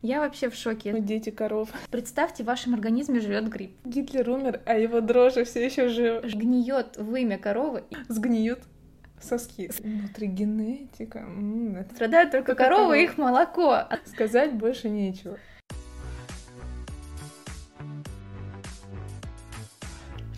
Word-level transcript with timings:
Я 0.00 0.20
вообще 0.20 0.48
в 0.48 0.54
шоке. 0.54 0.92
Мы 0.92 1.00
дети 1.00 1.30
коров. 1.30 1.70
Представьте, 1.90 2.44
в 2.44 2.46
вашем 2.46 2.72
организме 2.74 3.18
живет 3.18 3.48
гриб. 3.48 3.72
Гитлер 3.84 4.30
умер, 4.30 4.60
а 4.64 4.74
его 4.74 5.00
дрожжи 5.00 5.44
все 5.44 5.64
еще 5.66 5.88
живы. 5.88 6.20
Гниет 6.28 6.96
вымя 6.98 7.36
коровы. 7.36 7.82
Сгниют 8.08 8.60
соски. 9.20 9.68
Внутригенетика. 9.80 11.18
М, 11.18 11.74
это 11.78 11.92
Страдают 11.96 12.30
только 12.30 12.54
Только 12.54 12.62
коровы 12.62 13.00
и 13.00 13.04
их 13.04 13.18
молоко. 13.18 13.88
Сказать 14.04 14.52
больше 14.54 14.88
нечего. 14.88 15.36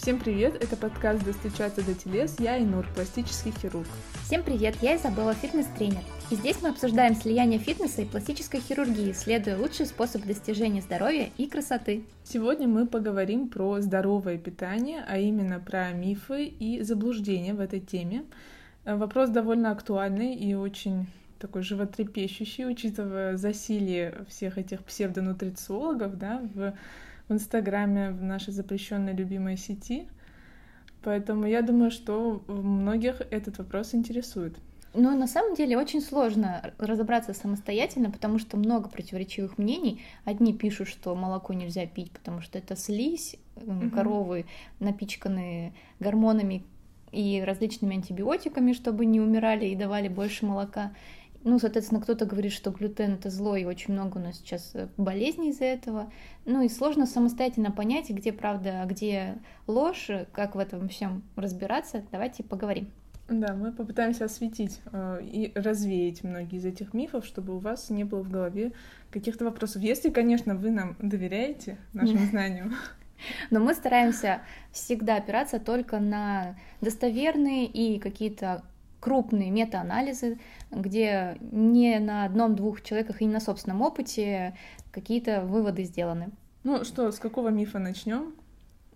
Всем 0.01 0.19
привет, 0.19 0.55
это 0.55 0.79
подкаст 0.79 1.23
«Достучаться 1.27 1.85
до 1.85 1.95
телес», 1.95 2.37
я 2.39 2.59
Инур, 2.59 2.87
пластический 2.95 3.53
хирург. 3.53 3.87
Всем 4.25 4.43
привет, 4.43 4.77
я 4.81 4.97
Изабелла, 4.97 5.35
фитнес-тренер. 5.35 6.01
И 6.31 6.37
здесь 6.37 6.57
мы 6.63 6.71
обсуждаем 6.71 7.15
слияние 7.15 7.59
фитнеса 7.59 8.01
и 8.01 8.07
пластической 8.07 8.61
хирургии, 8.61 9.13
следуя 9.13 9.59
лучший 9.59 9.85
способ 9.85 10.25
достижения 10.25 10.81
здоровья 10.81 11.29
и 11.37 11.47
красоты. 11.47 12.05
Сегодня 12.25 12.67
мы 12.67 12.87
поговорим 12.87 13.51
про 13.51 13.83
здоровое 13.83 14.39
питание, 14.39 15.05
а 15.07 15.19
именно 15.19 15.61
про 15.61 15.93
мифы 15.93 16.47
и 16.47 16.81
заблуждения 16.81 17.53
в 17.53 17.61
этой 17.61 17.81
теме. 17.81 18.25
Э, 18.87 18.97
Вопрос 18.97 19.29
довольно 19.29 19.71
актуальный 19.71 20.35
и 20.35 20.55
очень 20.55 21.09
такой 21.39 21.61
животрепещущий, 21.63 22.67
учитывая 22.67 23.37
засилие 23.37 24.25
всех 24.31 24.57
этих 24.57 24.83
псевдонутрициологов 24.83 26.17
да, 26.17 26.41
в, 26.55 26.73
в 27.31 27.33
Инстаграме, 27.33 28.11
в 28.11 28.23
нашей 28.23 28.53
запрещенной 28.53 29.15
любимой 29.15 29.57
сети. 29.57 30.09
Поэтому 31.03 31.47
я 31.47 31.63
думаю, 31.63 31.91
что 31.91 32.43
многих 32.49 33.23
этот 33.31 33.57
вопрос 33.59 33.95
интересует. 33.95 34.57
Но 34.93 35.13
на 35.13 35.29
самом 35.29 35.55
деле 35.55 35.79
очень 35.79 36.01
сложно 36.01 36.73
разобраться 36.79 37.33
самостоятельно, 37.33 38.11
потому 38.11 38.39
что 38.41 38.57
много 38.57 38.89
противоречивых 38.89 39.57
мнений. 39.57 40.03
Одни 40.25 40.53
пишут, 40.53 40.89
что 40.89 41.15
молоко 41.15 41.55
нельзя 41.55 41.87
пить, 41.87 42.11
потому 42.11 42.41
что 42.43 42.59
это 42.59 42.77
слизь, 42.77 43.37
Мгм. 43.57 43.91
коровы 43.91 44.47
напичканы 44.81 45.75
гормонами 46.01 46.65
и 47.13 47.43
различными 47.47 47.97
антибиотиками, 47.97 48.73
чтобы 48.73 49.07
не 49.07 49.21
умирали 49.21 49.67
и 49.67 49.77
давали 49.77 50.09
больше 50.09 50.45
молока. 50.47 50.93
Ну, 51.43 51.59
соответственно, 51.59 52.03
кто-то 52.03 52.27
говорит, 52.27 52.53
что 52.53 52.71
глютен 52.71 53.15
это 53.15 53.31
зло, 53.31 53.57
и 53.57 53.65
очень 53.65 53.95
много 53.95 54.19
у 54.19 54.21
нас 54.21 54.37
сейчас 54.37 54.73
э, 54.75 54.89
болезней 54.99 55.51
из-за 55.51 55.65
этого. 55.65 56.13
Ну 56.45 56.63
и 56.63 56.69
сложно 56.69 57.07
самостоятельно 57.07 57.71
понять, 57.71 58.11
где 58.11 58.33
правда, 58.33 58.83
а 58.83 58.87
где 58.87 59.39
ложь, 59.67 60.11
как 60.33 60.55
в 60.55 60.59
этом 60.59 60.89
всем 60.89 61.23
разбираться. 61.37 62.05
Давайте 62.13 62.43
поговорим. 62.43 62.91
Да, 63.31 63.55
мы 63.55 63.73
попытаемся 63.73 64.27
осветить 64.27 64.81
э, 64.93 65.21
и 65.23 65.53
развеять 65.55 66.25
многие 66.25 66.59
из 66.59 66.67
этих 66.67 66.93
мифов, 66.93 67.25
чтобы 67.25 67.55
у 67.55 67.59
вас 67.59 67.89
не 67.89 68.05
было 68.05 68.23
в 68.23 68.31
голове 68.31 68.73
каких-то 69.11 69.45
вопросов. 69.45 69.83
Если, 69.83 70.11
конечно, 70.11 70.57
вы 70.57 70.71
нам 70.71 70.97
доверяете 70.99 71.79
нашим 71.95 72.19
знаниям. 72.27 72.75
Но 73.51 73.61
мы 73.61 73.75
стараемся 73.75 74.43
всегда 74.73 75.17
опираться 75.17 75.61
только 75.61 76.01
на 76.01 76.57
достоверные 76.81 77.67
и 77.67 77.99
какие-то 77.99 78.63
крупные 79.01 79.51
метаанализы, 79.51 80.39
где 80.71 81.37
не 81.41 81.99
на 81.99 82.25
одном-двух 82.25 82.83
человеках 82.83 83.23
и 83.23 83.25
не 83.25 83.33
на 83.33 83.41
собственном 83.41 83.83
опыте 83.83 84.55
какие-то 84.93 85.43
выводы 85.43 85.85
сделаны. 85.85 86.31
Ну 86.63 86.85
что, 86.85 87.11
с 87.11 87.19
какого 87.19 87.49
мифа 87.49 87.79
начнем? 87.79 88.35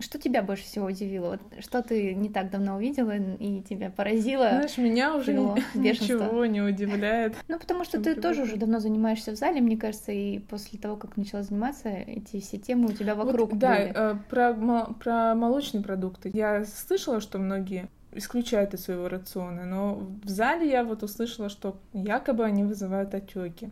Что 0.01 0.19
тебя 0.19 0.43
больше 0.43 0.65
всего 0.65 0.87
удивило? 0.87 1.31
Вот 1.31 1.65
что 1.65 1.81
ты 1.81 2.15
не 2.15 2.29
так 2.29 2.51
давно 2.51 2.77
увидела 2.77 3.13
и 3.17 3.63
тебя 3.63 3.91
поразило? 3.91 4.49
Знаешь, 4.51 4.77
меня 4.77 5.15
уже 5.15 5.33
бешенство. 5.75 6.15
ничего 6.15 6.47
не 6.47 6.61
удивляет. 6.61 7.37
Ну, 7.47 7.59
потому 7.61 7.85
что 7.85 8.03
ты 8.03 8.17
тоже 8.17 8.43
уже 8.43 8.57
давно 8.57 8.81
занимаешься 8.81 9.31
в 9.31 9.37
зале, 9.37 9.61
мне 9.61 9.77
кажется, 9.77 10.11
и 10.11 10.41
после 10.41 10.81
того, 10.81 10.97
как 10.97 11.17
начала 11.17 11.45
заниматься, 11.45 11.89
эти 11.89 12.41
все 12.41 12.59
темы 12.59 12.89
у 12.89 12.93
тебя 12.93 13.15
вокруг 13.15 13.57
да, 13.57 13.77
были. 13.77 13.93
э, 13.95 14.17
про, 14.29 14.53
мо- 14.53 14.95
про 14.99 15.35
молочные 15.37 15.83
продукты. 15.85 16.29
Я 16.35 16.65
слышала, 16.65 17.21
что 17.21 17.39
многие 17.39 17.89
исключают 18.15 18.75
из 18.75 18.85
своего 18.85 19.09
рациона, 19.09 19.65
но 19.65 19.95
в 20.23 20.29
зале 20.29 20.71
я 20.71 20.85
вот 20.85 21.03
услышала, 21.03 21.49
что 21.49 21.77
якобы 21.93 22.45
они 22.45 22.65
вызывают 22.65 23.15
отеки. 23.15 23.71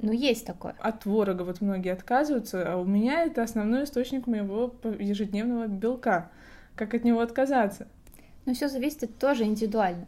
Ну, 0.00 0.12
есть 0.12 0.46
такое. 0.46 0.76
От 0.78 1.00
творога 1.00 1.42
вот 1.42 1.60
многие 1.60 1.92
отказываются, 1.92 2.72
а 2.72 2.76
у 2.76 2.84
меня 2.84 3.22
это 3.24 3.42
основной 3.42 3.84
источник 3.84 4.26
моего 4.26 4.74
ежедневного 4.98 5.66
белка. 5.66 6.30
Как 6.76 6.94
от 6.94 7.04
него 7.04 7.20
отказаться? 7.20 7.88
Но 8.46 8.54
все 8.54 8.68
зависит 8.68 9.18
тоже 9.18 9.44
индивидуально. 9.44 10.06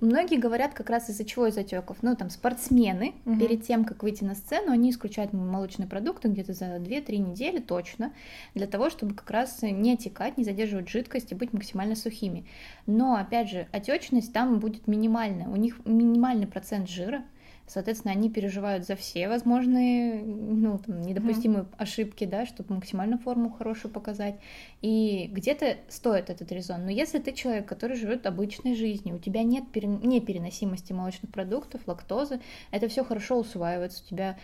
Многие 0.00 0.36
говорят 0.36 0.74
как 0.74 0.90
раз 0.90 1.10
из-за 1.10 1.24
чего 1.24 1.46
из 1.46 1.56
отеков. 1.58 1.98
Ну, 2.02 2.14
там, 2.14 2.30
спортсмены, 2.30 3.14
Мгм. 3.24 3.38
перед 3.38 3.62
тем, 3.66 3.84
как 3.84 4.02
выйти 4.02 4.24
на 4.24 4.34
сцену, 4.34 4.72
они 4.72 4.90
исключают 4.90 5.32
молочные 5.32 5.88
продукты 5.88 6.28
где-то 6.28 6.52
за 6.52 6.78
2-3 6.78 7.18
недели 7.18 7.58
точно, 7.58 8.12
для 8.54 8.66
того, 8.66 8.90
чтобы 8.90 9.14
как 9.14 9.30
раз 9.30 9.62
не 9.62 9.94
отекать, 9.94 10.36
не 10.38 10.44
задерживать 10.44 10.88
жидкость 10.88 11.32
и 11.32 11.34
быть 11.34 11.52
максимально 11.52 11.96
сухими. 11.96 12.46
Но, 12.86 13.16
опять 13.16 13.50
же, 13.50 13.66
отечность 13.72 14.32
там 14.32 14.58
будет 14.60 14.86
минимальная. 14.86 15.48
У 15.48 15.56
них 15.56 15.80
минимальный 15.84 16.46
процент 16.46 16.88
жира, 16.88 17.22
Соответственно, 17.68 18.12
они 18.12 18.30
переживают 18.30 18.86
за 18.86 18.96
все 18.96 19.28
возможные 19.28 20.22
ну, 20.22 20.78
там, 20.78 21.02
недопустимые 21.02 21.66
ошибки, 21.76 22.24
да, 22.24 22.46
чтобы 22.46 22.74
максимально 22.74 23.18
форму 23.18 23.50
хорошую 23.50 23.92
показать. 23.92 24.36
И 24.80 25.28
где-то 25.30 25.76
стоит 25.88 26.30
этот 26.30 26.50
резон. 26.50 26.84
Но 26.86 26.90
если 26.90 27.18
ты 27.18 27.32
человек, 27.32 27.66
который 27.66 27.96
живет 27.96 28.26
обычной 28.26 28.74
жизнью, 28.74 29.16
у 29.16 29.18
тебя 29.18 29.42
нет 29.42 29.70
пере... 29.70 29.86
непереносимости 29.86 30.92
молочных 30.94 31.30
продуктов, 31.30 31.82
лактозы, 31.86 32.40
это 32.70 32.88
все 32.88 33.04
хорошо 33.04 33.38
усваивается, 33.38 34.02
у 34.02 34.08
тебя 34.08 34.38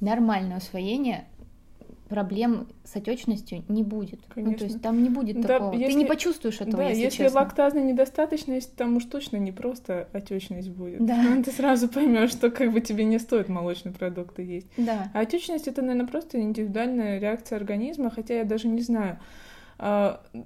нормальное 0.00 0.58
усвоение, 0.58 1.24
проблем 2.10 2.66
с 2.84 2.94
отечностью 2.96 3.62
не 3.68 3.82
будет. 3.82 4.20
Ну, 4.28 4.34
Конечно. 4.34 4.58
то 4.58 4.64
есть 4.64 4.82
там 4.82 5.02
не 5.02 5.08
будет 5.08 5.40
Да, 5.40 5.48
такого. 5.48 5.72
Ты 5.72 5.78
если- 5.78 5.98
не 5.98 6.04
почувствуешь 6.04 6.60
этого, 6.60 6.78
да, 6.82 6.88
если, 6.90 7.04
если, 7.04 7.22
честно. 7.24 7.40
лактазная 7.40 7.84
недостаточность, 7.84 8.74
там 8.76 8.96
уж 8.96 9.04
точно 9.04 9.36
не 9.38 9.52
просто 9.52 10.08
отечность 10.12 10.68
будет. 10.70 11.02
Да. 11.06 11.24
Ты 11.44 11.50
сразу 11.52 11.88
поймешь, 11.88 12.30
что 12.32 12.50
как 12.50 12.72
бы 12.72 12.80
тебе 12.80 13.04
не 13.04 13.18
стоит 13.18 13.48
молочные 13.48 13.92
продукты 13.94 14.42
есть. 14.42 14.66
Да. 14.76 15.10
А 15.14 15.20
отечность 15.20 15.68
это, 15.68 15.80
наверное, 15.80 16.06
просто 16.08 16.40
индивидуальная 16.40 17.18
реакция 17.20 17.56
организма, 17.56 18.10
хотя 18.10 18.34
я 18.38 18.44
даже 18.44 18.68
не 18.68 18.82
знаю, 18.82 19.18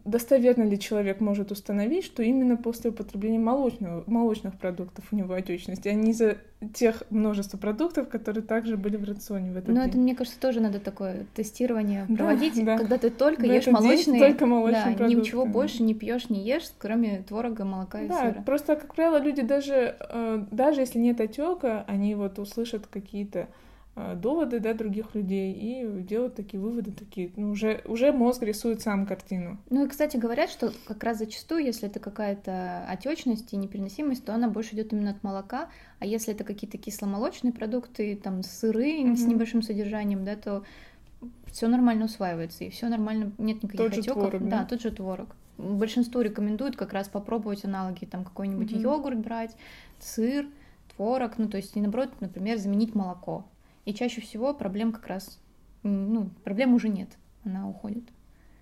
достоверно 0.05 0.63
ли 0.63 0.79
человек 0.79 1.21
может 1.21 1.51
установить, 1.51 2.05
что 2.05 2.23
именно 2.23 2.57
после 2.57 2.91
употребления 2.91 3.41
молочного, 3.41 4.05
молочных 4.07 4.57
продуктов 4.59 5.05
у 5.11 5.17
него 5.17 5.35
отечность, 5.35 5.87
а 5.87 5.93
не 5.93 6.13
из-за 6.13 6.39
тех 6.73 7.03
множества 7.11 7.59
продуктов, 7.59 8.09
которые 8.09 8.45
также 8.45 8.77
были 8.77 8.97
в 8.97 9.05
рационе 9.05 9.51
в 9.53 9.57
этот 9.57 9.69
Но 9.71 9.81
день. 9.81 9.89
это, 9.89 9.99
мне 9.99 10.15
кажется, 10.15 10.39
тоже 10.39 10.61
надо 10.61 10.79
такое 10.79 11.27
тестирование 11.35 12.07
Да, 12.09 12.17
проводить, 12.17 12.65
да. 12.65 12.79
когда 12.79 12.97
ты 12.97 13.11
только 13.11 13.43
В 13.43 13.45
ешь 13.45 13.67
молочные, 13.67 14.21
только 14.21 14.47
молочные 14.47 14.93
да, 14.93 14.99
продукты, 14.99 15.21
ничего 15.21 15.47
больше 15.47 15.83
не 15.83 15.95
пьешь, 15.95 16.31
не 16.31 16.43
ешь, 16.47 16.71
кроме 16.79 17.23
творога, 17.23 17.65
молока 17.65 18.03
и 18.03 18.09
Да, 18.09 18.21
сыра. 18.31 18.43
просто, 18.47 18.77
как 18.77 18.95
правило, 18.95 19.19
люди 19.21 19.43
даже, 19.43 19.97
э, 19.99 20.45
даже 20.53 20.81
если 20.83 21.01
нет 21.01 21.21
отека, 21.21 21.85
они 21.89 22.15
вот 22.15 22.39
услышат 22.39 22.87
какие-то 22.87 23.49
доводы, 23.97 24.59
да, 24.59 24.75
других 24.75 25.15
людей 25.15 25.53
и 25.53 26.03
делают 26.03 26.35
такие 26.35 26.61
выводы, 26.61 26.91
такие, 26.91 27.31
ну, 27.37 27.51
уже, 27.51 27.81
уже 27.85 28.13
мозг 28.13 28.43
рисует 28.43 28.83
сам 28.83 29.07
картину. 29.07 29.59
Ну 29.71 29.85
и, 29.85 29.89
кстати, 29.89 30.17
говорят, 30.17 30.51
что 30.51 30.73
как 30.87 31.05
раз 31.05 31.19
зачастую, 31.19 31.65
если 31.65 31.89
это 31.89 32.01
какая-то 32.01 32.85
отечность 32.89 33.53
и 33.53 33.57
непереносимость, 33.57 34.25
то 34.25 34.35
она 34.35 34.49
больше 34.49 34.75
идет 34.75 34.93
именно 34.93 35.11
от 35.13 35.23
молока, 35.23 35.69
а 36.01 36.07
если 36.07 36.35
это 36.35 36.43
какие-то 36.43 36.77
кисломолочные 36.77 37.53
продукты, 37.53 38.17
там 38.17 38.43
сыры 38.43 39.15
с 39.17 39.21
Мгм. 39.21 39.31
небольшим 39.31 39.63
содержанием, 39.63 40.25
да, 40.25 40.35
то 40.35 40.65
все 41.47 41.69
нормально 41.69 42.07
усваивается 42.07 42.65
и 42.65 42.71
все 42.71 42.89
нормально, 42.89 43.31
нет 43.39 43.63
никаких 43.63 43.79
Тот 43.87 43.95
же 43.95 44.01
отеков. 44.01 44.23
творог, 44.31 44.43
да? 44.49 44.59
да, 44.61 44.65
тот 44.65 44.81
же 44.83 44.91
творог. 44.91 45.37
Большинству 45.57 46.21
рекомендуют 46.21 46.75
как 46.77 46.93
раз 46.93 47.09
попробовать 47.09 47.65
аналоги, 47.65 48.07
там 48.07 48.25
какой-нибудь 48.25 48.73
Мгм. 48.73 48.81
йогурт 48.81 49.19
брать, 49.19 49.57
сыр, 50.01 50.47
творог, 50.97 51.39
ну 51.39 51.49
то 51.49 51.59
есть 51.59 51.77
и 51.77 51.81
наоборот, 51.81 52.11
например, 52.21 52.59
заменить 52.59 52.97
молоко. 52.97 53.45
И 53.85 53.93
чаще 53.95 54.21
всего 54.21 54.55
проблем 54.55 54.93
как 54.93 55.07
раз, 55.07 55.39
ну, 55.83 56.31
проблем 56.43 56.75
уже 56.75 56.89
нет, 56.89 57.09
она 57.45 57.69
уходит. 57.69 58.05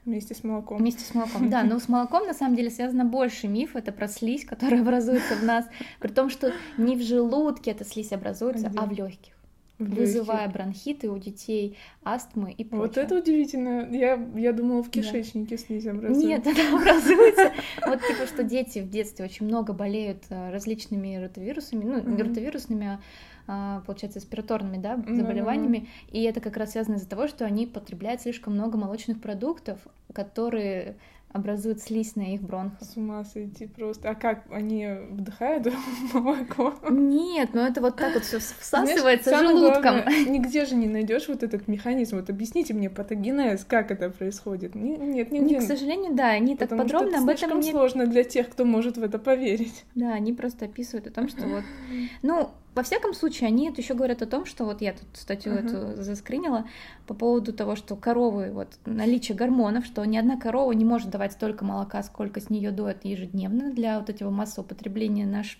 Вместе 0.04 0.34
с 0.34 0.42
молоком. 0.42 0.78
Вместе 0.78 1.04
с 1.04 1.14
молоком. 1.14 1.48
Да, 1.48 1.62
но 1.62 1.78
с 1.78 1.88
молоком 1.88 2.26
на 2.26 2.34
самом 2.34 2.56
деле 2.56 2.70
связано 2.70 3.04
больше 3.04 3.46
миф. 3.46 3.76
Это 3.76 3.92
про 3.92 4.08
слизь, 4.08 4.44
которая 4.44 4.80
образуется 4.80 5.36
в 5.36 5.44
нас. 5.44 5.64
При 6.00 6.08
том, 6.08 6.28
что 6.28 6.52
не 6.76 6.96
в 6.96 7.02
желудке 7.02 7.70
эта 7.70 7.84
слизь 7.84 8.10
образуется, 8.10 8.66
А 8.66 8.70
где? 8.70 8.78
а 8.80 8.86
в 8.86 8.92
легких, 8.92 9.34
вызывая 9.78 10.48
бронхиты 10.48 11.08
у 11.08 11.18
детей, 11.18 11.76
астмы 12.02 12.50
и 12.50 12.64
прочее. 12.64 12.88
Вот 12.88 12.96
это 12.98 13.16
удивительно. 13.16 13.88
Я, 13.92 14.20
я 14.34 14.52
думала, 14.52 14.82
в 14.82 14.90
кишечнике 14.90 15.56
слизь 15.56 15.86
образуется. 15.86 16.26
Нет, 16.26 16.46
это 16.48 16.76
образуется. 16.76 17.52
Вот 17.86 18.00
типа, 18.04 18.26
что 18.26 18.42
дети 18.42 18.80
в 18.80 18.90
детстве 18.90 19.24
очень 19.24 19.46
много 19.46 19.72
болеют 19.72 20.24
э, 20.30 20.50
различными 20.50 21.14
ротовирусами, 21.14 21.84
ну, 21.84 22.00
не 22.00 22.20
ротовирусными, 22.20 22.86
а, 22.86 23.00
получается, 23.46 24.20
спираторными, 24.20 24.78
да, 24.78 24.96
заболеваниями, 24.96 25.78
mm-hmm. 25.78 26.10
и 26.12 26.22
это 26.22 26.40
как 26.40 26.56
раз 26.56 26.72
связано 26.72 26.96
из-за 26.96 27.08
того, 27.08 27.28
что 27.28 27.44
они 27.44 27.66
потребляют 27.66 28.22
слишком 28.22 28.54
много 28.54 28.78
молочных 28.78 29.20
продуктов, 29.20 29.78
которые 30.12 30.96
образуют 31.32 31.80
слизь 31.80 32.14
на 32.14 32.34
их 32.34 32.42
бронхах. 32.42 32.82
С 32.82 32.96
ума 32.96 33.24
сойти 33.24 33.66
просто. 33.66 34.10
А 34.10 34.14
как, 34.14 34.44
они 34.50 34.86
вдыхают 35.10 35.66
молоко? 36.12 36.74
Нет, 36.90 37.50
ну 37.54 37.62
это 37.62 37.80
вот 37.80 37.96
так 37.96 38.14
вот 38.14 38.24
все 38.24 38.38
всасывается 38.38 39.30
Знаешь, 39.30 39.48
желудком. 39.48 39.82
Главное, 39.82 40.24
нигде 40.26 40.66
же 40.66 40.74
не 40.74 40.86
найдешь 40.86 41.28
вот 41.28 41.42
этот 41.42 41.68
механизм. 41.68 42.16
Вот 42.16 42.28
объясните 42.28 42.74
мне 42.74 42.90
патогенез, 42.90 43.64
как 43.64 43.90
это 43.90 44.10
происходит. 44.10 44.74
Нет, 44.74 45.32
нигде. 45.32 45.54
Не, 45.54 45.60
к 45.60 45.62
сожалению, 45.62 46.14
да, 46.14 46.30
они 46.30 46.56
так 46.56 46.68
подробно 46.68 47.18
об 47.18 47.28
этом 47.28 47.60
не... 47.60 47.70
сложно 47.70 48.06
для 48.06 48.24
тех, 48.24 48.50
кто 48.50 48.64
может 48.64 48.98
в 48.98 49.02
это 49.02 49.18
поверить. 49.18 49.84
Да, 49.94 50.12
они 50.12 50.32
просто 50.32 50.66
описывают 50.66 51.06
о 51.06 51.10
том, 51.10 51.28
что 51.28 51.46
вот... 51.46 51.64
Ну, 52.22 52.50
во 52.74 52.82
всяком 52.82 53.12
случае, 53.12 53.48
они 53.48 53.68
это 53.68 53.80
еще 53.80 53.94
говорят 53.94 54.22
о 54.22 54.26
том, 54.26 54.46
что 54.46 54.64
вот 54.64 54.80
я 54.80 54.92
тут 54.92 55.06
статью 55.14 55.52
uh-huh. 55.52 55.94
эту 55.94 56.02
заскринила 56.02 56.66
по 57.06 57.14
поводу 57.14 57.52
того, 57.52 57.76
что 57.76 57.96
коровы, 57.96 58.50
вот 58.50 58.68
наличие 58.86 59.36
гормонов, 59.36 59.84
что 59.84 60.04
ни 60.04 60.16
одна 60.16 60.38
корова 60.38 60.72
не 60.72 60.84
может 60.84 61.10
давать 61.10 61.32
столько 61.32 61.64
молока, 61.64 62.02
сколько 62.02 62.40
с 62.40 62.48
нее 62.48 62.70
дует 62.70 63.04
ежедневно 63.04 63.72
для 63.72 63.98
вот 63.98 64.08
этого 64.08 64.30
массового 64.30 64.68
потребления 64.68 65.26
наш 65.26 65.58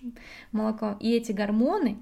молоко. 0.53 0.97
И 1.01 1.13
эти 1.13 1.33
гормоны, 1.33 1.99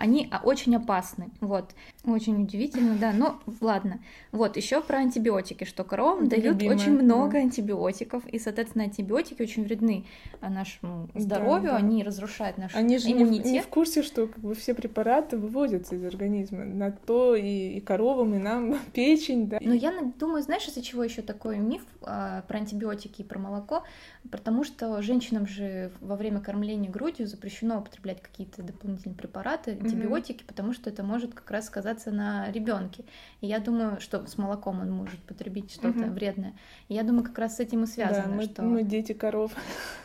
они 0.00 0.28
а, 0.30 0.40
очень 0.42 0.74
опасны. 0.74 1.30
Вот. 1.40 1.70
Очень 2.04 2.42
удивительно, 2.42 2.96
да. 2.96 3.12
Но 3.12 3.40
ладно. 3.60 4.00
Вот, 4.32 4.56
еще 4.56 4.80
про 4.80 4.98
антибиотики, 4.98 5.64
что 5.64 5.84
коровам 5.84 6.24
Это 6.24 6.30
дают 6.30 6.54
любимая, 6.54 6.76
очень 6.76 6.92
много 6.92 7.32
да. 7.32 7.38
антибиотиков, 7.38 8.26
и, 8.26 8.38
соответственно, 8.38 8.84
антибиотики 8.84 9.40
очень 9.40 9.64
вредны 9.64 10.04
а, 10.40 10.50
нашему 10.50 11.08
здоровью, 11.14 11.70
да, 11.70 11.78
да. 11.78 11.84
они 11.84 12.02
разрушают 12.02 12.58
наш 12.58 12.74
они 12.74 12.98
же 12.98 13.12
иммунитет. 13.12 13.44
Не, 13.44 13.52
не 13.52 13.60
в 13.60 13.68
курсе, 13.68 14.02
что 14.02 14.26
как 14.26 14.38
бы, 14.38 14.54
все 14.54 14.74
препараты 14.74 15.36
выводятся 15.36 15.94
из 15.94 16.04
организма. 16.04 16.64
На 16.64 16.90
то 16.90 17.36
и, 17.36 17.76
и 17.76 17.80
коровам, 17.80 18.34
и 18.34 18.38
нам 18.38 18.78
печень, 18.92 19.48
да. 19.48 19.58
Но 19.60 19.74
я 19.74 19.92
думаю, 20.18 20.42
знаешь, 20.42 20.66
из-за 20.66 20.82
чего 20.82 21.04
еще 21.04 21.22
такой 21.22 21.58
миф 21.58 21.82
а, 22.02 22.42
про 22.42 22.58
антибиотики 22.58 23.22
и 23.22 23.24
про 23.24 23.38
молоко? 23.38 23.84
Потому 24.30 24.64
что 24.64 25.00
женщинам 25.02 25.46
же 25.46 25.90
во 26.00 26.16
время 26.16 26.40
кормления 26.40 26.90
грудью 26.90 27.26
запрещено 27.26 27.78
употреблять 27.78 28.20
какие-то 28.20 28.62
дополнительные 28.62 29.16
препараты, 29.16 29.72
антибиотики, 29.72 30.42
mm-hmm. 30.42 30.46
потому 30.46 30.72
что 30.72 30.90
это 30.90 31.02
может 31.02 31.34
как 31.34 31.50
раз 31.50 31.66
сказаться 31.66 32.10
на 32.10 32.50
ребенке. 32.50 33.04
И 33.40 33.46
я 33.46 33.58
думаю, 33.58 34.00
что 34.00 34.26
с 34.26 34.36
молоком 34.38 34.80
он 34.80 34.90
может 34.90 35.20
потребить 35.20 35.72
что-то 35.72 35.98
mm-hmm. 35.98 36.12
вредное. 36.12 36.54
И 36.88 36.94
я 36.94 37.02
думаю, 37.02 37.24
как 37.24 37.38
раз 37.38 37.56
с 37.56 37.60
этим 37.60 37.84
и 37.84 37.86
связано, 37.86 38.28
да, 38.28 38.34
мы, 38.34 38.42
что 38.42 38.62
мы 38.62 38.82
дети 38.82 39.12
коров. 39.12 39.52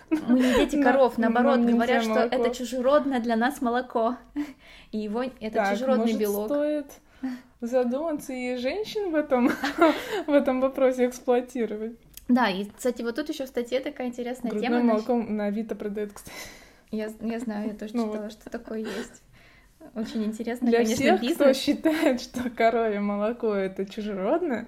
Мы 0.09 0.39
не 0.39 0.53
дети 0.53 0.81
коров, 0.83 1.17
наоборот, 1.17 1.59
говорят, 1.59 2.03
что 2.03 2.19
это 2.19 2.53
чужеродное 2.53 3.19
для 3.19 3.35
нас 3.35 3.61
молоко. 3.61 4.17
И 4.91 4.99
его 4.99 5.23
это 5.23 5.69
чужеродный 5.71 6.13
белок. 6.13 6.47
стоит 6.47 6.87
задуматься 7.61 8.33
и 8.33 8.55
женщин 8.57 9.11
в 9.11 9.15
этом 9.15 9.51
в 10.27 10.31
этом 10.31 10.61
вопросе 10.61 11.07
эксплуатировать. 11.07 11.97
Да, 12.27 12.49
и, 12.49 12.65
кстати, 12.65 13.01
вот 13.01 13.15
тут 13.15 13.29
еще 13.29 13.45
в 13.45 13.49
статье 13.49 13.79
такая 13.79 14.07
интересная 14.07 14.51
Грудное 14.51 14.69
тема. 14.69 14.83
молоко 14.83 15.15
на 15.15 15.45
Авито 15.45 15.75
продают, 15.75 16.13
кстати. 16.13 16.35
Я, 16.91 17.11
я 17.21 17.39
знаю, 17.39 17.67
я 17.67 17.73
тоже 17.73 17.95
ну, 17.95 18.07
читала, 18.07 18.23
вот. 18.23 18.31
что 18.31 18.49
такое 18.49 18.79
есть. 18.79 19.23
Очень 19.95 20.25
интересно, 20.25 20.67
Для 20.69 20.79
конечно, 20.79 20.95
всех, 20.95 21.21
бизнес. 21.21 21.35
кто 21.35 21.53
считает, 21.53 22.21
что 22.21 22.49
коровье 22.49 22.99
молоко 22.99 23.53
это 23.53 23.85
чужеродное, 23.85 24.67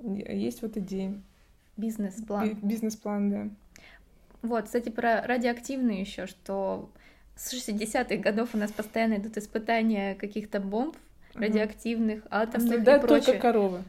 есть 0.00 0.62
вот 0.62 0.76
идея. 0.76 1.20
Бизнес-план. 1.76 2.58
Бизнес-план, 2.62 3.30
да. 3.30 3.48
Вот, 4.42 4.64
кстати, 4.64 4.88
про 4.88 5.22
радиоактивные 5.26 6.00
еще, 6.00 6.26
что 6.26 6.90
с 7.36 7.52
60-х 7.54 8.16
годов 8.16 8.50
у 8.54 8.58
нас 8.58 8.72
постоянно 8.72 9.14
идут 9.14 9.36
испытания 9.36 10.14
каких-то 10.14 10.60
бомб 10.60 10.96
радиоактивных, 11.34 12.22
атомных 12.30 12.86
а 12.86 12.96
и 12.96 13.00
прочее. 13.00 13.24
только 13.24 13.40
коровы. 13.40 13.82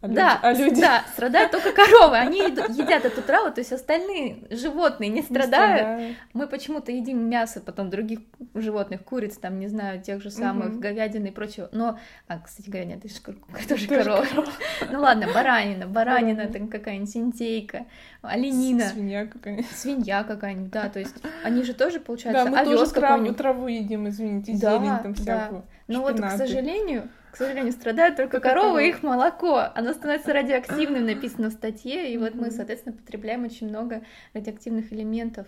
А 0.00 0.06
да, 0.06 0.38
а 0.40 0.52
люди? 0.52 0.80
да, 0.80 1.02
страдают 1.12 1.50
только 1.50 1.72
коровы, 1.72 2.16
они 2.18 2.38
едят 2.38 3.04
эту 3.04 3.20
траву, 3.20 3.50
то 3.50 3.60
есть 3.60 3.72
остальные 3.72 4.44
животные 4.48 5.10
не 5.10 5.22
страдают. 5.22 5.72
Не 5.72 5.78
страдают. 5.78 6.16
Мы 6.34 6.46
почему-то 6.46 6.92
едим 6.92 7.28
мясо 7.28 7.60
потом 7.60 7.90
других 7.90 8.20
животных, 8.54 9.02
куриц, 9.02 9.38
там, 9.38 9.58
не 9.58 9.66
знаю, 9.66 10.00
тех 10.00 10.22
же 10.22 10.30
самых, 10.30 10.74
угу. 10.74 10.78
говядины 10.78 11.28
и 11.28 11.30
прочего. 11.32 11.68
Но, 11.72 11.98
а, 12.28 12.38
кстати 12.38 12.70
говоря, 12.70 12.86
нет, 12.86 13.04
это 13.04 13.08
же 13.12 13.68
тоже 13.68 13.88
корова. 13.88 14.24
Ну 14.90 15.00
ладно, 15.00 15.26
баранина, 15.34 15.88
баранина, 15.88 16.46
там 16.46 16.68
какая-нибудь 16.68 17.10
синтейка, 17.10 17.86
оленина. 18.22 18.90
Свинья 18.90 19.26
какая-нибудь. 19.26 19.66
Свинья 19.72 20.22
какая-нибудь, 20.22 20.70
да, 20.70 20.88
то 20.90 21.00
есть 21.00 21.16
они 21.42 21.64
же 21.64 21.74
тоже, 21.74 21.98
получается, 21.98 22.44
Да, 22.44 22.50
мы 22.50 22.64
тоже 22.64 22.88
траву, 22.92 23.34
траву 23.34 23.66
едим, 23.66 24.08
извините, 24.08 24.52
зелень 24.52 25.02
там 25.02 25.14
всякую. 25.14 25.64
Но 25.88 26.02
вот, 26.02 26.20
к 26.20 26.30
сожалению, 26.30 27.10
к 27.32 27.36
сожалению, 27.36 27.72
страдают 27.72 28.16
только 28.16 28.40
коровы 28.40 28.86
и 28.86 28.88
их 28.90 29.02
молоко. 29.02 29.64
Оно 29.74 29.92
становится 29.92 30.32
радиоактивным, 30.34 31.06
написано 31.06 31.50
в 31.50 31.52
статье, 31.52 32.12
и 32.12 32.16
вот 32.18 32.34
мы, 32.34 32.50
соответственно, 32.50 32.96
потребляем 32.96 33.44
очень 33.44 33.68
много 33.68 34.02
радиоактивных 34.34 34.92
элементов. 34.92 35.46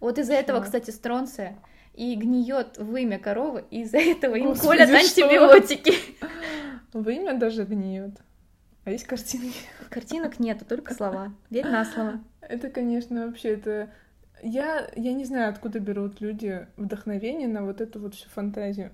Вот 0.00 0.18
из-за 0.18 0.34
этого, 0.34 0.60
кстати, 0.60 0.90
стронция 0.90 1.56
и 1.94 2.14
гниет 2.14 2.76
вымя 2.78 3.18
коровы, 3.18 3.64
и 3.70 3.82
из-за 3.82 3.98
этого 3.98 4.34
им 4.34 4.48
Господи, 4.48 4.78
колят 4.78 4.90
антибиотики. 4.90 5.94
Вымя 6.92 7.34
даже 7.34 7.64
гниет. 7.64 8.18
А 8.84 8.90
есть 8.90 9.04
картинки? 9.04 9.58
Картинок 9.90 10.38
нету, 10.38 10.64
только 10.64 10.94
слова. 10.94 11.34
Верь 11.50 11.66
на 11.66 11.84
слово. 11.84 12.20
Это, 12.40 12.68
конечно, 12.70 13.26
вообще 13.26 13.54
это... 13.54 13.90
Я, 14.42 14.88
я 14.94 15.14
не 15.14 15.24
знаю, 15.24 15.48
откуда 15.48 15.80
берут 15.80 16.20
люди 16.20 16.66
вдохновение 16.76 17.48
на 17.48 17.64
вот 17.64 17.80
эту 17.80 17.98
вот 17.98 18.14
всю 18.14 18.28
фантазию. 18.28 18.92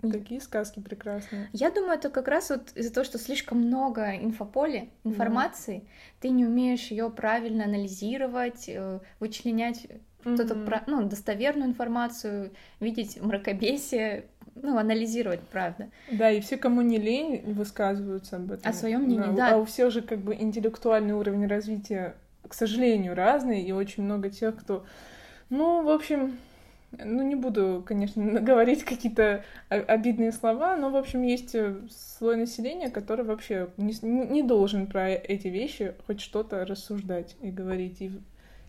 Какие 0.00 0.38
сказки 0.38 0.80
прекрасные. 0.80 1.48
Я 1.52 1.70
думаю, 1.70 1.94
это 1.94 2.10
как 2.10 2.28
раз 2.28 2.50
вот 2.50 2.72
из-за 2.74 2.92
того, 2.92 3.04
что 3.04 3.18
слишком 3.18 3.58
много 3.58 4.16
инфополя, 4.16 4.88
информации, 5.04 5.78
mm. 5.78 5.88
ты 6.20 6.28
не 6.30 6.46
умеешь 6.46 6.90
ее 6.90 7.10
правильно 7.10 7.64
анализировать, 7.64 8.64
э, 8.68 9.00
вычленять 9.18 9.86
mm-hmm. 10.24 10.34
что-то 10.34 10.54
про, 10.54 10.82
ну, 10.86 11.02
достоверную 11.02 11.68
информацию, 11.68 12.52
видеть 12.80 13.20
мракобесие, 13.20 14.24
ну, 14.54 14.78
анализировать, 14.78 15.40
правда. 15.40 15.90
Да, 16.10 16.30
и 16.30 16.40
все, 16.40 16.56
кому 16.56 16.80
не 16.82 16.98
лень, 16.98 17.42
высказываются 17.52 18.36
об 18.36 18.52
этом. 18.52 18.70
О 18.70 18.72
своем 18.72 19.02
мнении, 19.02 19.36
да. 19.36 19.50
да. 19.50 19.54
А 19.54 19.56
у 19.58 19.64
всех 19.64 19.90
же 19.90 20.02
как 20.02 20.20
бы 20.20 20.34
интеллектуальный 20.34 21.14
уровень 21.14 21.46
развития, 21.46 22.16
к 22.46 22.54
сожалению, 22.54 23.14
разный, 23.14 23.62
и 23.62 23.72
очень 23.72 24.04
много 24.04 24.30
тех, 24.30 24.56
кто, 24.56 24.84
ну, 25.48 25.82
в 25.82 25.90
общем, 25.90 26.38
ну, 26.98 27.22
не 27.22 27.34
буду, 27.34 27.82
конечно, 27.86 28.40
говорить 28.40 28.84
какие-то 28.84 29.44
обидные 29.68 30.32
слова, 30.32 30.76
но, 30.76 30.90
в 30.90 30.96
общем, 30.96 31.22
есть 31.22 31.54
э, 31.54 31.76
слой 31.90 32.36
населения, 32.36 32.90
который 32.90 33.24
вообще 33.24 33.70
не, 33.76 33.94
не 34.02 34.42
должен 34.42 34.86
про 34.86 35.08
эти 35.10 35.48
вещи 35.48 35.94
хоть 36.06 36.20
что-то 36.20 36.64
рассуждать 36.64 37.36
и 37.42 37.50
говорить, 37.50 38.00
и, 38.00 38.12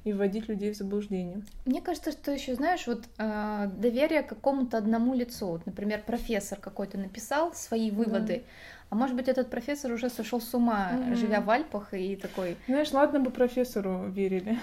и 0.03 0.13
вводить 0.13 0.47
людей 0.47 0.71
в 0.73 0.77
заблуждение. 0.77 1.41
Мне 1.65 1.81
кажется, 1.81 2.11
что 2.11 2.31
еще, 2.31 2.55
знаешь, 2.55 2.87
вот 2.87 3.03
э, 3.17 3.69
доверие 3.77 4.23
какому-то 4.23 4.77
одному 4.77 5.13
лицу. 5.13 5.47
Вот, 5.47 5.65
например, 5.65 6.03
профессор 6.05 6.59
какой-то 6.59 6.97
написал 6.97 7.53
свои 7.53 7.91
выводы, 7.91 8.37
да. 8.37 8.51
А 8.91 8.95
может 8.95 9.15
быть, 9.15 9.29
этот 9.29 9.49
профессор 9.49 9.93
уже 9.93 10.09
сошел 10.09 10.41
с 10.41 10.53
ума, 10.53 10.91
mm-hmm. 10.91 11.15
живя 11.15 11.39
в 11.39 11.49
Альпах 11.49 11.93
и 11.93 12.17
такой. 12.17 12.57
Знаешь, 12.67 12.91
ладно 12.91 13.21
бы 13.21 13.31
профессору 13.31 14.09
верили. 14.09 14.59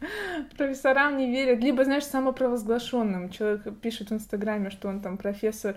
Профессорам 0.56 1.18
не 1.18 1.30
верят. 1.30 1.60
Либо, 1.60 1.84
знаешь, 1.84 2.06
самопровозглашенным. 2.06 3.28
Человек 3.28 3.78
пишет 3.80 4.08
в 4.08 4.14
Инстаграме, 4.14 4.70
что 4.70 4.88
он 4.88 5.02
там 5.02 5.18
профессор 5.18 5.76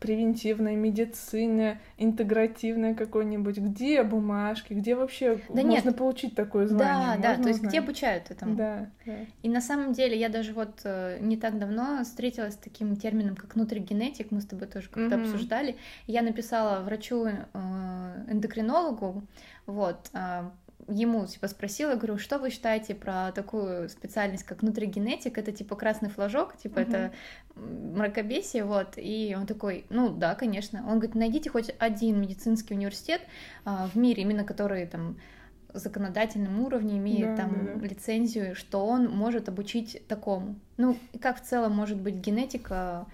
превентивной 0.00 0.74
медицины, 0.74 1.78
интегративной 1.96 2.94
какой-нибудь. 2.94 3.58
Где 3.58 4.02
бумажки? 4.02 4.72
Где 4.72 4.96
вообще 4.96 5.40
да 5.48 5.62
можно 5.62 5.88
нет. 5.88 5.96
получить 5.96 6.34
такое 6.34 6.66
звание? 6.66 7.18
Да, 7.18 7.36
да, 7.36 7.42
то 7.42 7.48
есть 7.48 7.60
узнать? 7.60 7.70
где 7.70 7.78
обучают 7.78 8.30
этому? 8.30 8.56
Да, 8.56 8.90
да. 9.06 9.12
И 9.42 9.48
на 9.48 9.60
самом 9.60 9.92
деле 9.92 10.18
я 10.18 10.28
даже 10.28 10.52
вот 10.54 10.80
э, 10.84 11.18
не 11.20 11.36
так 11.36 11.58
давно 11.58 12.02
встретилась 12.02 12.54
с 12.54 12.58
таким 12.58 12.96
термином, 12.96 13.36
как 13.36 13.54
внутригенетик, 13.54 14.30
мы 14.30 14.40
с 14.40 14.46
тобой 14.46 14.66
тоже 14.66 14.88
как-то 14.88 15.16
mm-hmm. 15.16 15.22
обсуждали. 15.22 15.76
Я 16.06 16.22
написала 16.22 16.80
врачу 16.80 17.26
э, 17.26 18.24
эндокринологу, 18.28 19.22
вот, 19.66 20.10
а, 20.12 20.52
ему 20.88 21.26
типа 21.26 21.48
спросила, 21.48 21.94
говорю, 21.94 22.18
что 22.18 22.38
вы 22.38 22.50
считаете 22.50 22.94
про 22.94 23.32
такую 23.32 23.88
специальность, 23.88 24.44
как 24.44 24.62
внутригенетик? 24.62 25.38
Это 25.38 25.52
типа 25.52 25.76
красный 25.76 26.08
флажок, 26.08 26.56
типа 26.56 26.80
uh-huh. 26.80 26.88
это 26.88 27.12
мракобесие, 27.54 28.64
вот. 28.64 28.94
И 28.96 29.34
он 29.38 29.46
такой, 29.46 29.86
ну 29.90 30.10
да, 30.10 30.34
конечно. 30.34 30.80
Он 30.86 30.98
говорит, 30.98 31.14
найдите 31.14 31.50
хоть 31.50 31.74
один 31.78 32.20
медицинский 32.20 32.74
университет 32.74 33.20
а, 33.64 33.88
в 33.88 33.96
мире, 33.96 34.22
именно 34.22 34.44
который 34.44 34.86
там 34.86 35.16
законодательном 35.74 36.60
уровне 36.60 36.98
имеет 36.98 37.34
да, 37.34 37.42
там 37.42 37.66
да, 37.66 37.74
да. 37.74 37.86
лицензию, 37.86 38.54
что 38.54 38.86
он 38.86 39.08
может 39.10 39.48
обучить 39.48 40.06
такому. 40.06 40.56
Ну, 40.76 40.96
как 41.20 41.40
в 41.40 41.44
целом 41.44 41.72
может 41.72 42.00
быть 42.00 42.14
генетика 42.14 43.06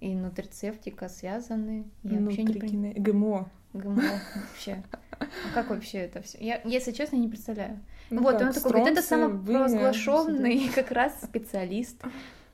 и 0.00 0.14
нутрицептика 0.14 1.08
связаны? 1.08 1.84
Я 2.02 2.20
вообще 2.20 2.42
не 2.42 2.54
понимаю. 2.54 2.94
ГМО. 2.96 3.50
ГМО 3.74 4.02
вообще. 4.34 4.82
А 5.18 5.54
как 5.54 5.70
вообще 5.70 5.98
это 5.98 6.22
все? 6.22 6.38
Я, 6.40 6.60
если 6.64 6.92
честно, 6.92 7.16
не 7.16 7.28
представляю. 7.28 7.80
Ну 8.10 8.22
вот, 8.22 8.38
как, 8.38 8.48
он 8.48 8.52
такой 8.52 8.72
говорит, 8.72 8.92
это 8.98 9.02
самопровозглашенный 9.02 10.70
как 10.74 10.90
раз 10.90 11.20
специалист. 11.22 12.00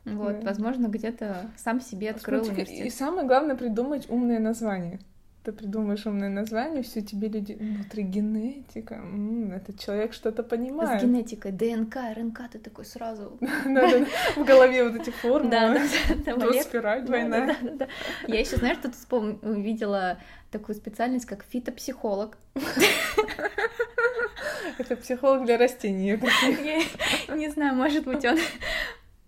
Вот, 0.04 0.40
Да. 0.40 0.46
возможно, 0.48 0.88
где-то 0.88 1.50
сам 1.56 1.80
себе 1.80 2.10
открыл 2.10 2.44
Смотри, 2.44 2.62
И 2.64 2.66
университет. 2.66 2.94
самое 2.98 3.26
главное 3.26 3.54
придумать 3.54 4.10
умное 4.10 4.40
название. 4.40 4.98
Ты 5.44 5.50
придумаешь 5.50 6.06
умное 6.06 6.28
название, 6.28 6.84
все 6.84 7.02
тебе 7.02 7.26
люди, 7.28 7.56
нутригенетика, 7.58 8.94
м, 8.94 9.50
этот 9.50 9.80
человек 9.80 10.12
что-то 10.12 10.44
С 10.44 10.46
понимает. 10.46 11.02
генетикой, 11.02 11.50
ДНК, 11.50 11.96
РНК, 12.16 12.48
ты 12.52 12.60
такой 12.60 12.84
сразу... 12.84 13.38
В 14.36 14.44
голове 14.44 14.88
вот 14.88 15.00
эти 15.00 15.10
формулы. 15.10 15.50
Да, 15.50 15.74
да, 16.24 16.62
спираль 16.62 17.04
двойная. 17.04 17.56
Я 18.28 18.38
еще, 18.38 18.56
знаешь, 18.56 18.78
тут 18.80 18.94
увидела 19.42 20.18
такую 20.52 20.76
специальность, 20.76 21.26
как 21.26 21.44
фитопсихолог. 21.48 22.38
Это 24.78 24.96
психолог 24.96 25.44
для 25.44 25.58
растений. 25.58 26.12
Не 27.34 27.48
знаю, 27.50 27.74
может 27.74 28.04
быть, 28.04 28.24
он 28.24 28.38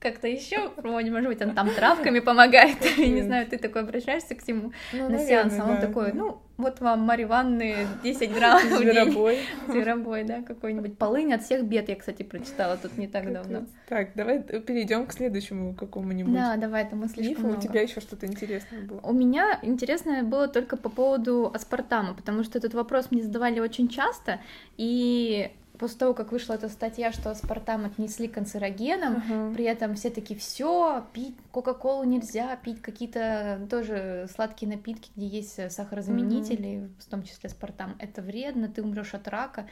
как-то 0.04 0.28
еще 0.28 0.70
может 0.82 1.26
быть, 1.26 1.40
он 1.40 1.54
там 1.54 1.70
травками 1.70 2.20
помогает. 2.20 2.76
Я 2.96 3.08
не 3.08 3.23
знаю, 3.23 3.46
ты 3.46 3.56
такой 3.56 3.82
обращаешься 3.82 4.34
к 4.34 4.46
нему 4.46 4.73
Ну, 4.92 5.08
на 5.08 5.18
сеанс, 5.18 5.54
а 5.58 5.64
он 5.64 5.76
да, 5.76 5.87
такой, 5.87 6.12
ну, 6.12 6.42
вот 6.58 6.80
вам 6.80 7.00
Марьи 7.00 7.25
Ивановны 7.25 7.75
10 8.02 8.32
грамм 8.34 8.61
в 8.61 8.68
день. 8.68 8.92
Зверобой. 8.92 9.38
Зверобой, 9.68 10.25
да, 10.25 10.42
какой-нибудь. 10.42 10.99
Полынь 10.99 11.32
от 11.32 11.42
всех 11.42 11.64
бед, 11.64 11.88
я, 11.88 11.96
кстати, 11.96 12.23
прочитала 12.23 12.76
тут 12.76 12.99
не 12.99 13.08
так 13.08 13.32
давно. 13.32 13.64
Так, 13.88 14.11
давай 14.14 14.42
перейдем 14.42 15.06
к 15.06 15.12
следующему 15.14 15.75
какому-нибудь. 15.75 16.34
Да, 16.34 16.56
давай, 16.56 16.82
это 16.82 16.96
мы 16.96 17.08
слишком 17.08 17.46
Мифу. 17.46 17.58
У 17.58 17.61
тебя 17.61 17.80
еще 17.80 18.00
что-то 18.00 18.26
интересное 18.26 18.82
было. 18.82 19.00
У 19.00 19.14
меня 19.14 19.58
интересное 19.62 20.23
было 20.23 20.49
только 20.49 20.76
по 20.76 20.90
поводу 20.90 21.50
аспартама, 21.52 22.12
потому 22.12 22.44
что 22.44 22.58
этот 22.58 22.75
вопрос 22.75 23.11
мне 23.11 23.23
задавали 23.23 23.58
очень 23.58 23.88
часто, 23.88 24.38
и 24.76 25.50
после 25.84 25.98
того, 25.98 26.14
как 26.14 26.32
вышла 26.32 26.54
эта 26.54 26.70
статья, 26.70 27.12
что 27.12 27.30
аспартам 27.30 27.84
отнесли 27.84 28.26
канцерогеном, 28.26 29.16
Ага. 29.16 29.52
при 29.52 29.66
этом 29.66 29.96
все 29.96 30.08
таки 30.08 30.34
все, 30.34 31.04
пить 31.12 31.36
Кока-Колу 31.52 32.04
нельзя, 32.04 32.56
пить 32.56 32.80
какие-то 32.80 33.66
тоже 33.70 34.26
сладкие 34.34 34.70
напитки, 34.70 35.10
где 35.14 35.26
есть 35.26 35.58
э, 35.58 35.68
сахарозаменители, 35.68 36.90
в 36.98 37.04
том 37.04 37.22
числе 37.22 37.48
аспартам, 37.48 37.96
это 37.98 38.22
вредно, 38.22 38.68
ты 38.68 38.82
умрешь 38.82 39.12
от 39.12 39.28
рака. 39.28 39.68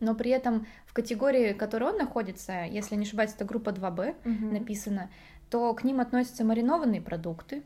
Но 0.00 0.14
при 0.14 0.32
этом 0.32 0.66
в 0.84 0.92
категории, 0.92 1.54
в 1.54 1.56
которой 1.56 1.92
он 1.92 1.96
находится, 1.96 2.64
если 2.64 2.94
не 2.96 3.04
ошибаюсь, 3.06 3.32
это 3.34 3.46
группа 3.46 3.70
2Б 3.70 4.16
Мгм. 4.22 4.52
написано, 4.52 5.08
то 5.48 5.72
к 5.72 5.82
ним 5.82 6.00
относятся 6.00 6.44
маринованные 6.44 7.00
продукты, 7.00 7.62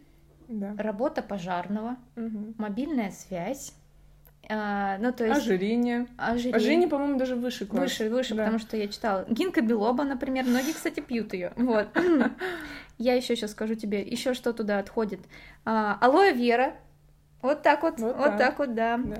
Да. 0.46 0.72
работа 0.78 1.20
пожарного, 1.20 1.96
Мгм. 2.14 2.54
мобильная 2.58 3.10
связь, 3.10 3.74
а, 4.48 4.96
ну 4.98 5.12
то 5.12 5.26
есть 5.26 5.40
Ожирение. 5.40 6.06
ожирение. 6.16 6.56
Ожирение, 6.56 6.88
по-моему, 6.88 7.18
даже 7.18 7.36
выше 7.36 7.66
класс. 7.66 7.82
Выше, 7.82 8.08
выше, 8.08 8.34
Да. 8.34 8.44
потому 8.44 8.58
что 8.58 8.76
я 8.76 8.88
читала. 8.88 9.26
Гинка 9.28 9.60
Белоба, 9.60 10.04
например, 10.04 10.44
многие, 10.44 10.72
кстати, 10.72 11.00
пьют 11.00 11.32
ее. 11.34 11.52
Вот. 11.56 11.88
Я 12.98 13.14
еще 13.14 13.36
сейчас 13.36 13.52
скажу 13.52 13.74
тебе, 13.76 14.02
еще 14.02 14.34
что 14.34 14.52
туда 14.52 14.78
отходит. 14.78 15.20
А, 15.64 15.96
алоэ 16.00 16.32
вера. 16.32 16.74
Вот 17.42 17.62
так 17.62 17.82
вот, 17.82 18.00
Вот 18.00 18.16
вот, 18.16 18.24
так. 18.24 18.38
так 18.38 18.58
вот, 18.58 18.74
да. 18.74 18.96
Да. 18.96 19.16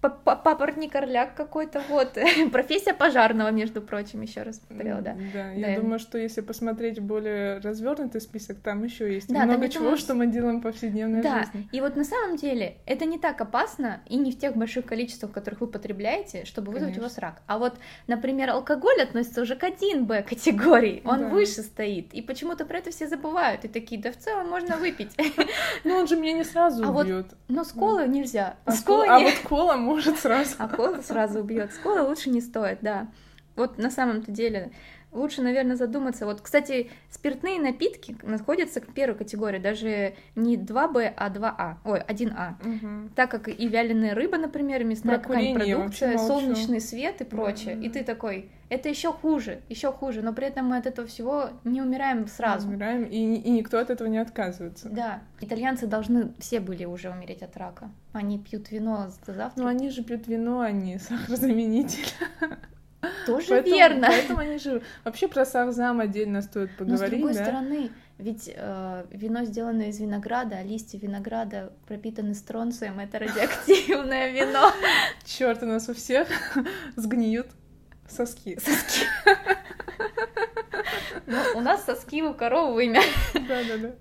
Папоротник 0.00 0.94
орляк 0.94 1.34
какой-то, 1.34 1.82
вот. 1.88 2.16
Профессия 2.52 2.94
пожарного, 2.94 3.50
между 3.50 3.80
прочим, 3.82 4.22
еще 4.22 4.42
раз 4.42 4.60
повторила, 4.60 5.00
да. 5.00 5.14
Да, 5.32 5.42
Да. 5.42 5.50
я 5.52 5.80
думаю, 5.80 5.98
что 5.98 6.18
если 6.18 6.40
посмотреть 6.40 7.00
более 7.00 7.58
развернутый 7.58 8.20
список, 8.20 8.58
там 8.60 8.84
еще 8.84 9.12
есть 9.12 9.28
Да, 9.28 9.44
много 9.44 9.68
чего, 9.68 9.82
думаю, 9.84 9.98
что 9.98 10.14
мы 10.14 10.26
делаем 10.28 10.60
в 10.60 10.62
повседневной 10.62 11.20
Да, 11.22 11.40
жизни. 11.44 11.68
и 11.72 11.80
вот 11.80 11.96
на 11.96 12.04
самом 12.04 12.36
деле 12.36 12.76
это 12.86 13.06
не 13.06 13.18
так 13.18 13.40
опасно 13.40 14.00
и 14.08 14.16
не 14.16 14.30
в 14.30 14.38
тех 14.38 14.56
больших 14.56 14.86
количествах, 14.86 15.32
которых 15.32 15.60
вы 15.62 15.66
потребляете, 15.66 16.44
чтобы 16.44 16.70
вызвать 16.70 16.96
у 16.98 17.00
вас 17.00 17.18
рак. 17.18 17.42
А 17.46 17.58
вот, 17.58 17.74
например, 18.06 18.50
алкоголь 18.50 19.00
относится 19.02 19.42
уже 19.42 19.56
к 19.56 19.64
1Б 19.64 20.22
категории, 20.22 21.02
он 21.04 21.20
Да. 21.20 21.28
выше 21.28 21.62
стоит, 21.62 22.14
и 22.14 22.22
почему-то 22.22 22.64
про 22.66 22.78
это 22.78 22.90
все 22.92 23.08
забывают, 23.08 23.64
и 23.64 23.68
такие, 23.68 24.00
да 24.00 24.12
в 24.12 24.16
целом 24.16 24.48
можно 24.48 24.76
выпить. 24.76 25.10
Но 25.84 25.96
он 25.98 26.06
же 26.06 26.16
меня 26.16 26.34
не 26.34 26.44
сразу 26.44 26.84
А 26.84 26.92
вот 26.92 27.02
убьет. 27.06 27.26
Но 27.48 27.64
с 27.64 27.72
колы 27.72 28.06
нельзя. 28.06 28.56
А, 28.64 28.72
а 29.08 29.18
вот 29.20 29.34
кола 29.48 29.76
может 29.88 30.18
сразу. 30.18 30.54
А 30.58 30.68
кола 30.68 31.00
сразу 31.02 31.40
убьет. 31.40 31.72
С 31.72 31.78
колы 31.78 32.02
лучше 32.02 32.30
не 32.30 32.40
стоит, 32.40 32.78
да. 32.82 33.08
Вот 33.56 33.78
на 33.78 33.90
самом-то 33.90 34.30
деле 34.30 34.70
лучше, 35.12 35.42
наверное, 35.42 35.76
задуматься. 35.76 36.26
Вот, 36.26 36.40
кстати, 36.40 36.90
спиртные 37.10 37.60
напитки 37.60 38.16
находятся 38.22 38.80
к 38.80 38.92
первой 38.92 39.16
категории, 39.16 39.58
даже 39.58 40.14
не 40.36 40.56
2Б, 40.56 41.12
а 41.16 41.30
2А. 41.30 41.76
Ой, 41.84 42.00
1А. 42.00 42.54
Мгм. 42.62 43.10
так 43.14 43.30
как 43.30 43.48
и 43.48 43.68
вяленая 43.68 44.14
рыба, 44.14 44.38
например, 44.38 44.82
и 44.82 44.84
мясная 44.84 45.18
какая-нибудь 45.18 45.66
продукция, 45.66 46.16
молчу. 46.16 46.26
солнечный 46.26 46.80
свет 46.80 47.20
и 47.20 47.24
прочее. 47.24 47.76
Да. 47.76 47.86
И 47.86 47.88
ты 47.88 48.04
такой, 48.04 48.50
это 48.68 48.88
еще 48.88 49.12
хуже, 49.12 49.60
еще 49.68 49.92
хуже, 49.92 50.22
но 50.22 50.32
при 50.32 50.46
этом 50.46 50.66
мы 50.66 50.76
от 50.76 50.86
этого 50.86 51.08
всего 51.08 51.50
не 51.64 51.80
умираем 51.80 52.26
сразу. 52.28 52.68
Умираем, 52.68 53.04
и, 53.04 53.16
и 53.16 53.50
никто 53.50 53.78
от 53.78 53.90
этого 53.90 54.08
не 54.08 54.18
отказывается. 54.18 54.88
Да, 54.90 55.22
итальянцы 55.40 55.86
должны 55.86 56.32
все 56.38 56.60
были 56.60 56.84
уже 56.84 57.10
умереть 57.10 57.42
от 57.42 57.56
рака. 57.56 57.90
Они 58.18 58.38
пьют 58.38 58.70
вино 58.70 59.08
за 59.26 59.32
завтра. 59.32 59.62
Но 59.62 59.68
они 59.68 59.90
же 59.90 60.02
пьют 60.02 60.26
вино, 60.26 60.60
а 60.60 60.70
не 60.70 60.98
сахарозаменитель. 60.98 62.06
Тоже 63.26 63.46
Поэтому- 63.48 63.76
верно. 63.76 64.06
Поэтому 64.08 64.38
они 64.40 64.58
живы. 64.58 64.82
Вообще 65.04 65.28
про 65.28 65.46
сахзам 65.46 66.00
отдельно 66.00 66.42
стоит 66.42 66.70
Но 66.70 66.74
с 66.74 66.78
поговорить, 67.00 67.10
другой 67.10 67.34
да? 67.34 67.42
стороны, 67.44 67.90
ведь 68.18 68.50
э, 68.52 69.04
вино 69.12 69.44
сделано 69.44 69.82
из 69.82 70.00
винограда, 70.00 70.56
а 70.56 70.62
листья 70.64 70.98
винограда 70.98 71.72
пропитаны 71.86 72.34
стронцием, 72.34 72.98
это 72.98 73.20
радиоактивное 73.20 74.30
вино. 74.32 74.72
Черт, 75.24 75.62
у 75.62 75.66
нас 75.66 75.88
у 75.88 75.94
всех 75.94 76.26
сгниют 76.96 77.46
соски. 78.08 78.58
Соски. 78.58 79.04
Ну, 81.26 81.36
у 81.56 81.60
нас 81.60 81.84
соски 81.84 82.22
у 82.22 82.32
коровы 82.32 82.74
вымя. 82.74 83.02
Да-да-да. 83.34 83.94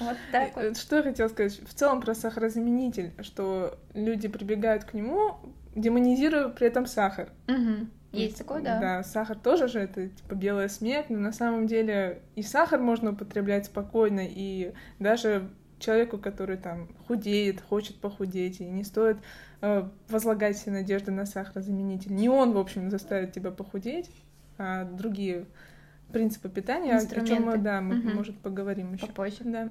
Вот 0.00 0.16
так 0.32 0.54
вот. 0.56 0.64
Э, 0.64 0.74
Что 0.74 0.96
я 0.96 1.02
хотела 1.02 1.28
сказать? 1.28 1.60
В 1.66 1.74
целом 1.74 2.00
про 2.00 2.14
сахарозаменитель, 2.14 3.12
что 3.22 3.78
люди 3.94 4.28
прибегают 4.28 4.84
к 4.84 4.94
нему, 4.94 5.36
демонизируя 5.74 6.48
при 6.48 6.66
этом 6.66 6.86
сахар. 6.86 7.30
Мгм. 7.46 7.90
Есть 8.12 8.38
такое, 8.38 8.62
да. 8.62 8.80
Да, 8.80 9.02
сахар 9.02 9.36
тоже 9.36 9.66
же 9.68 9.80
это 9.80 10.08
типа 10.08 10.34
белая 10.34 10.68
смерть, 10.68 11.10
но 11.10 11.18
на 11.18 11.32
самом 11.32 11.66
деле 11.66 12.22
и 12.36 12.42
сахар 12.42 12.80
можно 12.80 13.10
употреблять 13.10 13.66
спокойно, 13.66 14.22
и 14.24 14.72
даже 15.00 15.50
человеку, 15.80 16.18
который 16.18 16.56
там 16.56 16.88
худеет, 17.06 17.60
хочет 17.60 17.96
похудеть, 17.96 18.60
и 18.60 18.64
не 18.64 18.84
стоит 18.84 19.18
э, 19.60 19.88
возлагать 20.08 20.56
все 20.56 20.70
надежды 20.70 21.10
на 21.10 21.26
сахарозаменитель. 21.26 22.14
Не 22.14 22.28
он, 22.28 22.52
в 22.52 22.58
общем, 22.58 22.90
заставит 22.90 23.32
тебя 23.32 23.50
похудеть, 23.50 24.10
а 24.58 24.84
другие 24.84 25.46
принципы 26.14 26.48
питания, 26.48 26.96
о 26.96 27.24
чем 27.24 27.42
мы, 27.44 27.58
да, 27.58 27.80
мы, 27.80 27.96
Мгм. 27.96 28.14
может, 28.14 28.38
поговорим 28.38 28.94
еще. 28.94 29.06
Попозже. 29.06 29.38
Да. 29.44 29.68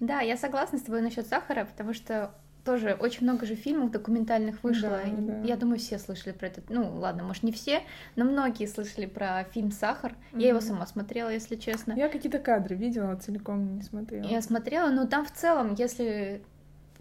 Да, 0.00 0.20
я 0.20 0.36
согласна 0.36 0.78
с 0.78 0.82
тобой 0.82 1.02
насчет 1.02 1.26
сахара, 1.26 1.64
потому 1.64 1.92
что 1.92 2.32
тоже 2.64 2.96
очень 2.98 3.24
много 3.24 3.44
же 3.44 3.56
фильмов 3.56 3.90
документальных 3.90 4.62
вышло. 4.62 5.00
Да, 5.04 5.16
да. 5.18 5.40
Я 5.42 5.56
думаю, 5.56 5.78
все 5.78 5.98
слышали 5.98 6.32
про 6.32 6.46
этот. 6.46 6.70
Ну, 6.70 6.94
ладно, 6.94 7.24
может, 7.24 7.42
не 7.42 7.50
все, 7.50 7.82
но 8.14 8.24
многие 8.24 8.66
слышали 8.66 9.06
про 9.06 9.44
фильм 9.52 9.72
Сахар. 9.72 10.14
Я 10.32 10.48
его 10.48 10.60
сама 10.60 10.86
смотрела, 10.86 11.28
если 11.28 11.56
честно. 11.56 11.94
Я 11.94 12.08
какие-то 12.08 12.38
кадры 12.38 12.76
видела, 12.76 13.16
целиком 13.16 13.74
не 13.76 13.82
смотрела. 13.82 14.24
Я 14.26 14.40
смотрела, 14.42 14.90
но 14.90 15.06
там 15.06 15.24
в 15.24 15.32
целом, 15.32 15.74
если 15.74 16.42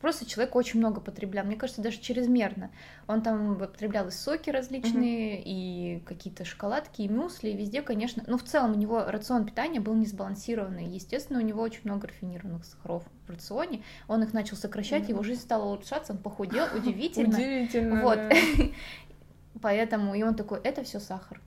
просто 0.01 0.25
человек 0.25 0.55
очень 0.55 0.79
много 0.79 0.99
потреблял, 0.99 1.45
мне 1.45 1.55
кажется, 1.55 1.81
даже 1.81 1.99
чрезмерно. 1.99 2.71
Он 3.07 3.21
там 3.21 3.57
потреблял 3.57 4.07
и 4.07 4.11
соки 4.11 4.49
различные, 4.49 5.41
и 5.43 5.99
какие-то 6.01 6.43
шоколадки, 6.43 7.03
и 7.03 7.07
мюсли, 7.07 7.49
и 7.49 7.55
везде, 7.57 7.81
конечно. 7.81 8.23
Ну, 8.27 8.37
в 8.37 8.43
целом 8.43 8.71
у 8.71 8.75
него 8.75 9.05
рацион 9.05 9.45
питания 9.45 9.79
был 9.79 9.93
не 9.93 10.05
сбалансированный. 10.05 10.85
Естественно, 10.85 11.39
у 11.39 11.43
него 11.43 11.61
очень 11.61 11.81
много 11.83 12.07
рафинированных 12.07 12.65
сахаров 12.65 13.03
в 13.27 13.29
рационе. 13.29 13.83
Он 14.07 14.23
их 14.23 14.33
начал 14.33 14.57
сокращать, 14.57 15.03
Мгм. 15.03 15.09
его 15.11 15.23
жизнь 15.23 15.41
стала 15.41 15.65
улучшаться, 15.65 16.13
он 16.13 16.19
похудел, 16.19 16.65
удивительно. 16.75 17.35
Удивительно. 17.35 18.01
Вот. 18.01 18.19
Поэтому, 19.61 20.15
и 20.15 20.23
он 20.23 20.35
такой, 20.35 20.59
это 20.63 20.83
все 20.83 20.99
сахар. 20.99 21.39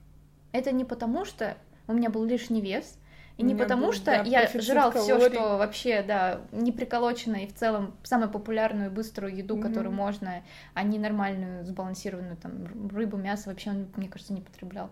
Это 0.51 0.71
не 0.71 0.85
потому, 0.85 1.25
что 1.25 1.57
у 1.87 1.93
меня 1.93 2.09
был 2.09 2.23
лишний 2.23 2.61
вес, 2.61 2.97
и 3.37 3.43
не 3.43 3.53
потому, 3.53 3.87
был, 3.87 3.93
что 3.93 4.05
да, 4.05 4.21
я 4.21 4.47
жрал 4.47 4.91
все, 4.91 5.19
что 5.29 5.57
вообще, 5.57 6.03
да, 6.03 6.41
не 6.51 6.71
приколочено, 6.71 7.35
и 7.35 7.47
в 7.47 7.53
целом 7.53 7.95
самую 8.03 8.29
популярную 8.29 8.89
быструю 8.89 9.35
еду, 9.35 9.57
Мгм. 9.57 9.63
которую 9.67 9.93
можно, 9.93 10.43
а 10.73 10.83
не 10.83 10.97
нормальную, 10.99 11.65
сбалансированную, 11.65 12.37
там, 12.37 12.89
рыбу, 12.89 13.17
мясо, 13.17 13.49
вообще 13.49 13.71
он, 13.71 13.87
мне 13.97 14.07
кажется, 14.07 14.33
не 14.33 14.41
потреблял. 14.41 14.89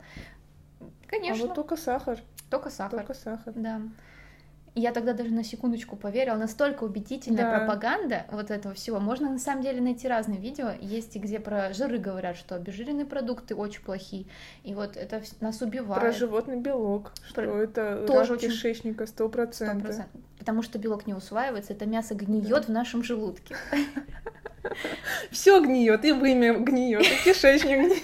А 0.81 0.85
Конечно, 1.07 1.45
вот 1.45 1.55
только 1.55 1.77
сахар, 1.77 2.19
только 2.49 2.69
сахар. 2.69 2.99
только 2.99 3.13
сахар. 3.13 3.53
Да. 3.55 3.81
И 4.75 4.81
Я 4.81 4.91
тогда 4.91 5.13
даже 5.13 5.29
на 5.29 5.43
секундочку 5.43 5.95
поверила, 5.95 6.35
настолько 6.35 6.83
убедительная 6.83 7.43
Да. 7.43 7.57
пропаганда 7.59 8.25
вот 8.31 8.49
этого 8.49 8.73
всего. 8.73 8.99
Можно 8.99 9.29
на 9.31 9.37
самом 9.37 9.61
деле 9.61 9.79
найти 9.81 10.07
разные 10.07 10.39
видео, 10.39 10.71
есть 10.81 11.15
и 11.15 11.19
где 11.19 11.39
про 11.39 11.71
жиры 11.73 11.99
говорят, 11.99 12.37
что 12.37 12.55
обезжиренные 12.55 13.05
продукты 13.05 13.53
очень 13.53 13.81
плохие, 13.83 14.25
и 14.63 14.73
вот 14.73 14.97
это 14.97 15.21
нас 15.41 15.61
убивает. 15.61 16.01
Про 16.01 16.11
животный 16.11 16.57
белок, 16.57 17.11
Про- 17.35 17.43
что 17.43 17.61
это 17.61 18.05
тоже 18.07 18.31
рак 18.31 18.39
очень- 18.39 18.49
кишечника 18.49 19.05
сто 19.05 19.29
процентов. 19.29 19.91
100%. 19.95 20.07
Потому 20.39 20.63
что 20.63 20.79
белок 20.79 21.05
не 21.05 21.13
усваивается, 21.13 21.73
это 21.73 21.85
мясо 21.85 22.15
гниет 22.15 22.65
в 22.65 22.69
нашем 22.71 23.03
желудке. 23.03 23.55
Все 25.29 25.59
гниет, 25.61 26.03
и 26.03 26.11
вымя 26.13 26.53
гниет, 26.57 27.03
и 27.03 27.23
кишечник 27.23 27.77
гниет. 27.79 28.03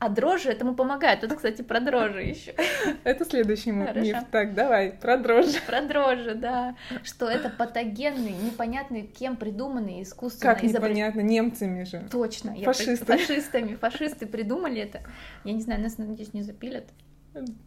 А 0.00 0.08
дрожжи 0.08 0.50
этому 0.50 0.74
помогают. 0.74 1.20
Тут, 1.20 1.34
кстати, 1.34 1.62
про 1.62 1.80
дрожжи 1.80 2.22
еще. 2.22 2.54
Это 3.02 3.24
следующий 3.24 3.72
миф. 3.72 4.16
Так, 4.30 4.54
давай, 4.54 4.92
про 4.92 5.16
дрожжи. 5.16 5.58
Про 5.66 5.82
дрожжи, 5.82 6.34
да. 6.34 6.76
Что 7.02 7.28
это 7.28 7.50
патогенный, 7.50 8.32
непонятный 8.32 9.02
кем 9.02 9.36
придуманный 9.36 10.02
искусственно 10.02 10.54
Как 10.54 10.62
непонятно, 10.62 11.20
немцами 11.20 11.82
же. 11.82 12.06
Точно. 12.10 12.54
Фашисты. 12.62 13.04
Фашистами. 13.04 13.74
Фашисты 13.74 14.26
придумали 14.26 14.80
это. 14.80 15.00
Я 15.44 15.52
не 15.52 15.62
знаю, 15.62 15.80
нас, 15.80 15.98
надеюсь, 15.98 16.32
не 16.32 16.42
запилят. 16.42 16.84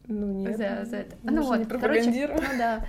Ну 0.07 0.27
нет. 0.33 0.57
За, 0.57 0.85
за 0.85 0.97
это. 0.97 1.15
Мы 1.23 1.31
ну 1.31 1.43
вот, 1.43 1.67
короче, 1.67 2.27
ну 2.27 2.57
да. 2.57 2.85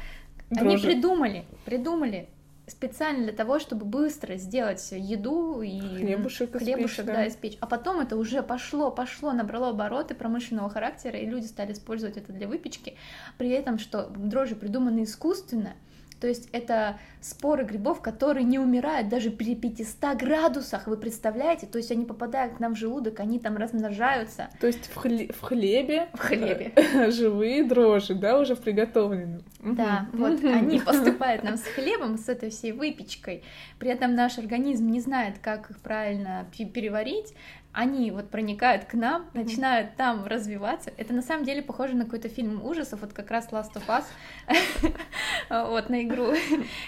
Они 0.57 0.77
придумали, 0.77 1.45
придумали 1.65 2.29
специально 2.67 3.25
для 3.25 3.33
того, 3.33 3.59
чтобы 3.59 3.85
быстро 3.85 4.37
сделать 4.37 4.87
еду 4.93 5.63
и 5.63 5.81
Хлебушек 5.81 6.57
хлебушек 6.57 7.01
испечь, 7.01 7.07
да. 7.07 7.15
да. 7.15 7.29
испечь. 7.29 7.59
А 7.61 7.67
потом 7.67 8.01
это 8.01 8.17
уже 8.17 8.43
пошло, 8.43 8.91
пошло, 8.91 9.33
набрало 9.33 9.71
обороты 9.71 10.15
промышленного 10.15 10.71
характера, 10.71 11.19
и 11.19 11.27
люди 11.27 11.47
стали 11.47 11.73
использовать 11.73 12.17
это 12.17 12.33
для 12.33 12.47
выпечки. 12.47 12.97
При 13.39 13.51
этом, 13.51 13.79
что 13.79 14.07
дрожжи 14.09 14.55
придуманы 14.55 15.05
искусственно, 15.05 15.75
то 16.23 16.29
есть 16.29 16.49
это 16.53 17.01
споры 17.21 17.65
грибов, 17.65 18.01
которые 18.01 18.45
не 18.45 18.61
умирают 18.61 19.09
даже 19.09 19.33
при 19.33 19.57
500 19.57 20.15
градусах, 20.15 20.87
вы 20.87 20.97
представляете? 20.97 21.67
То 21.67 21.79
есть 21.79 21.91
они 21.91 22.05
попадают 22.05 22.55
к 22.55 22.61
нам 22.61 22.77
в 22.77 22.79
желудок, 22.79 23.19
они 23.19 23.41
там 23.41 23.57
размножаются 23.57 24.49
То 24.61 24.69
есть 24.69 24.87
в, 24.87 25.05
хле- 25.05 25.33
в 25.33 25.41
хлебе, 25.41 26.07
в 26.15 26.19
хлебе. 26.21 26.73
живые 27.11 27.65
дрожжи, 27.65 28.15
да, 28.15 28.39
уже 28.39 28.55
в 28.55 28.61
приготовленном. 28.61 29.43
Да, 29.59 30.07
вот 30.13 30.45
они 30.45 30.79
поступают 30.79 31.43
нам 31.43 31.57
с 31.57 31.65
хлебом, 31.65 32.17
с 32.17 32.29
этой 32.29 32.51
всей 32.51 32.71
выпечкой. 32.71 33.43
При 33.81 33.91
этом 33.91 34.15
наш 34.15 34.39
организм 34.39 34.87
не 34.87 35.01
знает, 35.01 35.41
как 35.41 35.73
их 35.73 35.81
правильно 35.81 36.47
пе- 36.57 36.67
переварить. 36.67 37.35
Они 37.75 38.11
вот 38.11 38.29
проникают 38.29 38.85
к 38.85 38.93
нам, 38.93 39.23
Мгм. 39.33 39.45
начинают 39.45 39.97
там 39.97 40.27
развиваться. 40.27 40.93
Это 40.99 41.15
на 41.15 41.23
самом 41.23 41.45
деле 41.45 41.63
похоже 41.63 41.95
на 41.97 42.05
какой-то 42.05 42.29
фильм 42.29 42.63
ужасов, 42.63 43.01
вот 43.01 43.15
как 43.15 43.31
раз 43.31 43.49
Last 43.51 43.73
of 43.77 43.87
Us, 43.87 44.05
вот 45.71 45.89
на 45.89 46.03
игру. 46.03 46.35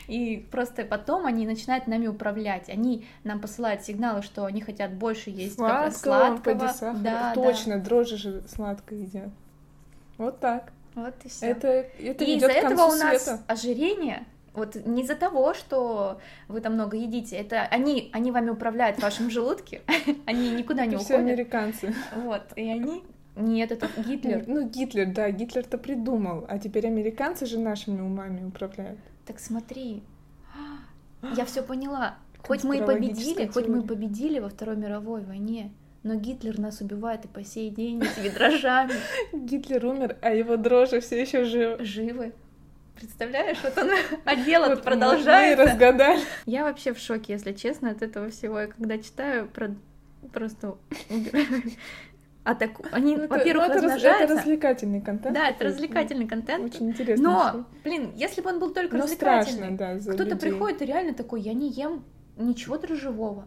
И 0.08 0.46
просто 0.50 0.84
потом 0.84 1.24
они 1.24 1.46
начинают 1.46 1.86
нами 1.86 2.06
управлять. 2.06 2.68
Они 2.68 3.06
нам 3.24 3.40
посылают 3.40 3.82
сигналы, 3.82 4.22
что 4.22 4.44
они 4.44 4.60
хотят 4.60 4.92
больше 4.92 5.30
есть 5.30 5.54
Сладкого, 5.56 5.90
сладкого. 6.68 6.94
Да. 7.02 7.32
Точно, 7.34 7.78
дрожжи 7.78 8.16
же 8.18 8.42
сладко 8.46 8.94
едят. 8.94 9.30
Вот 10.18 10.38
так. 10.40 10.72
Вот 10.94 11.14
и 11.24 11.28
все. 11.28 11.46
Это, 11.46 11.66
это 11.68 12.24
И 12.24 12.36
из-за 12.36 12.48
этого 12.48 12.82
у 12.84 12.94
нас 12.94 13.24
света. 13.24 13.42
ожирение. 13.48 14.26
Вот 14.54 14.76
не 14.86 15.02
из-за 15.02 15.16
того, 15.16 15.52
что 15.52 16.20
вы 16.46 16.60
там 16.60 16.74
много 16.74 16.96
едите, 16.96 17.36
это 17.36 17.62
они, 17.62 18.08
они 18.12 18.30
вами 18.30 18.50
управляют 18.50 18.98
в 18.98 19.02
вашем 19.02 19.28
желудке, 19.28 19.82
они 20.26 20.50
никуда 20.52 20.86
не 20.86 20.94
Это 20.94 21.04
все 21.04 21.14
уходят. 21.14 21.32
американцы. 21.32 21.94
Вот, 22.14 22.42
и 22.54 22.70
они... 22.70 23.02
Нет, 23.36 23.72
это 23.72 23.88
Гитлер. 24.00 24.44
Ну, 24.46 24.68
Гитлер, 24.68 25.12
да, 25.12 25.28
Гитлер-то 25.30 25.76
придумал, 25.76 26.46
а 26.48 26.60
теперь 26.60 26.86
американцы 26.86 27.46
же 27.46 27.58
нашими 27.58 28.00
умами 28.00 28.44
управляют. 28.44 29.00
Так 29.26 29.40
смотри, 29.40 30.04
я 31.36 31.44
все 31.44 31.62
поняла. 31.62 32.16
Хоть 32.46 32.62
мы 32.62 32.78
и 32.78 32.82
победили, 32.82 33.46
хоть 33.46 33.66
мы 33.66 33.80
и 33.80 33.86
победили 33.86 34.38
во 34.38 34.50
Второй 34.50 34.76
мировой 34.76 35.22
войне, 35.24 35.72
но 36.04 36.14
Гитлер 36.14 36.60
нас 36.60 36.80
убивает 36.80 37.24
и 37.24 37.28
по 37.28 37.42
сей 37.42 37.70
день 37.70 38.02
этими 38.02 38.28
дрожжами. 38.28 38.92
Гитлер 39.32 39.84
умер, 39.84 40.16
а 40.20 40.30
его 40.30 40.56
дрожжи 40.56 41.00
все 41.00 41.20
еще 41.20 41.44
живы. 41.44 41.82
Живы. 41.82 42.32
Представляешь, 42.96 43.58
вот 43.62 43.76
он, 43.76 43.90
а 44.24 44.36
дело 44.36 44.68
Вот 44.70 44.82
продолжается. 44.82 45.64
Мы 45.64 45.70
разгадали. 45.70 46.20
Я 46.46 46.64
вообще 46.64 46.92
в 46.92 46.98
шоке, 46.98 47.32
если 47.34 47.52
честно, 47.52 47.90
от 47.90 48.02
этого 48.02 48.30
всего. 48.30 48.60
Я 48.60 48.66
когда 48.68 48.98
читаю, 48.98 49.48
про... 49.48 49.74
просто 50.32 50.76
убираю. 51.10 51.46
А 52.44 52.54
так, 52.54 52.72
они, 52.92 53.16
Ну, 53.16 53.26
во-первых, 53.26 53.68
ну, 53.68 53.72
это, 53.72 53.82
раз- 53.82 53.82
размножаются. 53.94 54.24
это 54.24 54.34
развлекательный 54.34 55.00
контент. 55.00 55.34
Да, 55.34 55.48
это 55.48 55.64
развлекательный 55.64 56.28
контент. 56.28 56.64
Очень 56.74 56.90
интересно. 56.90 57.24
Но, 57.24 57.66
блин, 57.84 58.12
если 58.16 58.42
бы 58.42 58.50
он 58.50 58.58
был 58.60 58.72
только 58.74 58.96
Но 58.96 59.04
развлекательный, 59.04 59.74
страшно, 59.74 60.06
да, 60.06 60.12
кто-то 60.14 60.36
приходит 60.36 60.82
и 60.82 60.84
реально 60.84 61.14
такой, 61.14 61.40
я 61.40 61.54
не 61.54 61.70
ем 61.70 62.04
ничего 62.36 62.76
дрожжевого. 62.76 63.46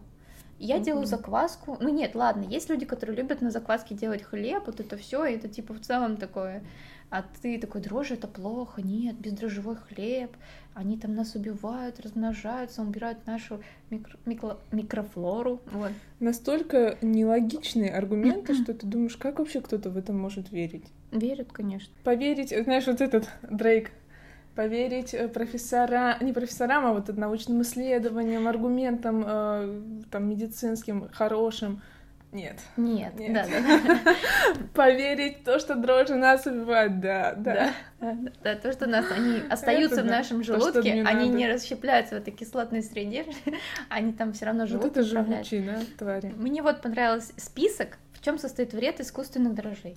Я 0.58 0.76
Мгм. 0.76 0.84
делаю 0.84 1.06
закваску. 1.06 1.76
Ну 1.80 1.88
нет, 1.90 2.16
ладно, 2.16 2.42
есть 2.42 2.68
люди, 2.68 2.84
которые 2.84 3.16
любят 3.16 3.40
на 3.40 3.52
закваске 3.52 3.94
делать 3.94 4.24
хлеб, 4.24 4.64
вот 4.66 4.80
это 4.80 4.96
все, 4.96 5.22
это 5.24 5.46
типа 5.48 5.74
в 5.74 5.80
целом 5.80 6.16
такое. 6.16 6.64
А 7.10 7.24
ты 7.40 7.58
такой, 7.58 7.80
дрожжи 7.80 8.14
это 8.14 8.26
плохо, 8.26 8.82
нет, 8.82 9.16
бездрожжевой 9.16 9.76
хлеб, 9.76 10.30
они 10.74 10.98
там 10.98 11.14
нас 11.14 11.34
убивают, 11.34 12.00
размножаются, 12.00 12.82
убирают 12.82 13.26
нашу 13.26 13.60
микро- 13.90 14.18
микро- 14.26 14.58
микрофлору. 14.72 15.60
Вот. 15.72 15.92
Настолько 16.20 16.98
нелогичные 17.00 17.90
аргументы, 17.90 18.52
что 18.54 18.74
ты 18.74 18.86
думаешь, 18.86 19.16
как 19.16 19.38
вообще 19.38 19.62
кто-то 19.62 19.88
в 19.88 19.96
это 19.96 20.12
может 20.12 20.52
верить? 20.52 20.84
Верят, 21.10 21.50
конечно. 21.50 21.92
Поверить, 22.04 22.52
э, 22.52 22.62
знаешь, 22.64 22.86
вот 22.86 23.00
этот 23.00 23.30
Дрейк, 23.50 23.90
поверить 24.54 25.14
э, 25.14 25.28
профессора, 25.28 26.18
не 26.20 26.34
профессорам, 26.34 26.84
а 26.84 26.92
вот 26.92 27.08
научным 27.16 27.62
исследованиям, 27.62 28.46
аргументам 28.46 29.24
э, 29.26 29.82
там 30.10 30.28
медицинским, 30.28 31.08
хорошим. 31.12 31.80
Нет. 32.30 32.58
Нет, 32.76 33.14
Нет. 33.18 33.32
да, 33.32 33.46
да, 33.46 34.14
Поверить 34.74 35.38
в 35.38 35.44
то, 35.44 35.58
что 35.58 35.76
дрожжи 35.76 36.14
нас 36.14 36.44
убивают, 36.44 37.00
да, 37.00 37.32
да. 37.34 37.54
да, 37.54 37.72
да, 38.00 38.12
да, 38.20 38.32
да, 38.42 38.54
то, 38.56 38.70
что 38.72 38.86
нас 38.86 39.06
они 39.10 39.40
остаются 39.48 40.00
Это 40.00 40.04
в 40.04 40.10
нашем 40.10 40.44
желудке, 40.44 40.92
они 40.92 41.02
надо. 41.02 41.26
не 41.26 41.48
расщепляются 41.48 42.16
в 42.16 42.18
этой 42.18 42.32
кислотной 42.32 42.82
среде, 42.82 43.24
они 43.88 44.12
там 44.12 44.34
все 44.34 44.44
равно 44.44 44.60
Вот 44.62 44.68
живут. 44.68 44.84
это 44.86 45.00
и 45.00 45.04
управляют. 45.10 45.48
живучие, 45.48 45.72
да, 45.72 45.80
твари. 45.96 46.34
Мне 46.36 46.62
вот 46.62 46.82
понравился 46.82 47.32
список, 47.38 47.96
в 48.12 48.22
чем 48.22 48.38
состоит 48.38 48.74
вред 48.74 49.00
искусственных 49.00 49.54
дрожжей. 49.54 49.96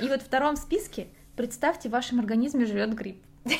И, 0.00 0.04
и 0.06 0.08
вот 0.08 0.22
в 0.22 0.24
втором 0.24 0.56
списке 0.56 1.08
представьте, 1.36 1.88
в 1.88 1.92
вашем 1.92 2.18
организме 2.20 2.64
живет 2.64 2.94
гриб. 2.94 3.22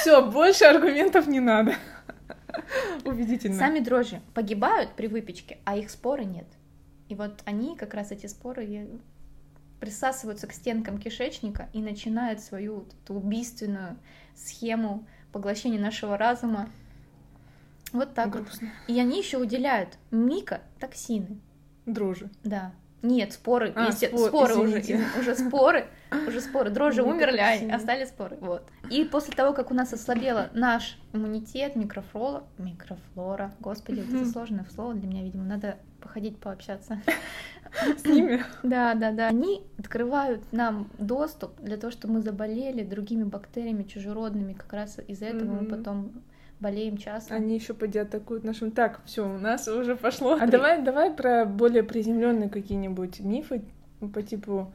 Все, 0.00 0.22
больше 0.24 0.64
аргументов 0.64 1.26
не 1.26 1.40
надо. 1.40 1.74
Убедительно. 3.04 3.58
Сами 3.58 3.80
дрожжи 3.80 4.20
погибают 4.34 4.92
при 4.94 5.06
выпечке, 5.06 5.58
а 5.64 5.76
их 5.76 5.90
споры 5.90 6.24
нет. 6.24 6.46
И 7.08 7.14
вот 7.14 7.42
они, 7.44 7.76
как 7.76 7.94
раз 7.94 8.12
эти 8.12 8.26
споры, 8.26 8.88
присасываются 9.80 10.46
к 10.46 10.52
стенкам 10.52 10.98
кишечника 10.98 11.68
и 11.72 11.80
начинают 11.80 12.40
свою 12.40 12.76
вот 12.76 12.94
эту 13.02 13.14
убийственную 13.14 13.96
схему 14.36 15.06
поглощения 15.32 15.80
нашего 15.80 16.16
разума. 16.16 16.68
Вот 17.92 18.14
так 18.14 18.34
вот. 18.34 18.44
Грустно. 18.44 18.70
И 18.86 18.98
они 19.00 19.18
еще 19.18 19.38
уделяют 19.38 19.98
микотоксины. 20.10 21.40
Дрожжи. 21.86 22.30
Да. 22.44 22.72
Нет, 23.02 23.32
споры, 23.32 23.72
А, 23.74 23.86
есте- 23.88 24.08
спор- 24.08 24.28
споры 24.28 24.54
уже, 24.56 24.80
извините. 24.80 24.94
из- 24.94 25.20
уже 25.20 25.34
споры, 25.34 25.86
уже 26.28 26.40
споры. 26.40 26.70
Дрожжи 26.70 27.02
умерли, 27.02 27.38
а 27.38 27.76
остались 27.76 28.08
споры. 28.08 28.36
Вот. 28.40 28.62
И 28.90 29.04
после 29.04 29.34
того, 29.34 29.52
как 29.54 29.70
у 29.70 29.74
нас 29.74 29.92
ослабела 29.92 30.50
наш 30.52 30.98
иммунитет, 31.14 31.76
микрофлора, 31.76 32.44
микрофлора, 32.58 33.52
господи, 33.60 34.00
это 34.00 34.26
сложное 34.26 34.66
слово 34.74 34.94
для 34.94 35.08
меня, 35.08 35.22
видимо, 35.22 35.44
надо 35.44 35.76
походить 36.00 36.38
пообщаться. 36.38 37.00
С 37.96 38.04
ними. 38.04 38.42
Да, 38.62 38.94
да, 38.94 39.12
да. 39.12 39.28
Они 39.28 39.62
открывают 39.78 40.40
нам 40.52 40.88
доступ 40.98 41.58
для 41.60 41.76
того, 41.76 41.90
чтобы 41.92 42.14
мы 42.14 42.20
заболели 42.22 42.82
другими 42.82 43.22
бактериями 43.22 43.84
чужеродными. 43.84 44.54
Как 44.54 44.72
раз 44.72 44.98
из-за 45.06 45.26
этого 45.26 45.60
мы 45.60 45.66
потом 45.66 46.12
болеем 46.60 46.96
часто. 46.96 47.34
Они 47.34 47.54
еще 47.54 47.74
поди 47.74 47.98
атакуют 47.98 48.44
нашим. 48.44 48.70
Так, 48.70 49.00
все, 49.04 49.28
у 49.28 49.38
нас 49.38 49.66
уже 49.68 49.96
пошло. 49.96 50.34
А 50.34 50.38
При- 50.40 50.50
давай, 50.50 50.82
давай 50.82 51.10
про 51.12 51.44
более 51.44 51.82
приземленные 51.82 52.48
какие-нибудь 52.48 53.20
мифы 53.20 53.62
по 54.14 54.22
типу, 54.22 54.72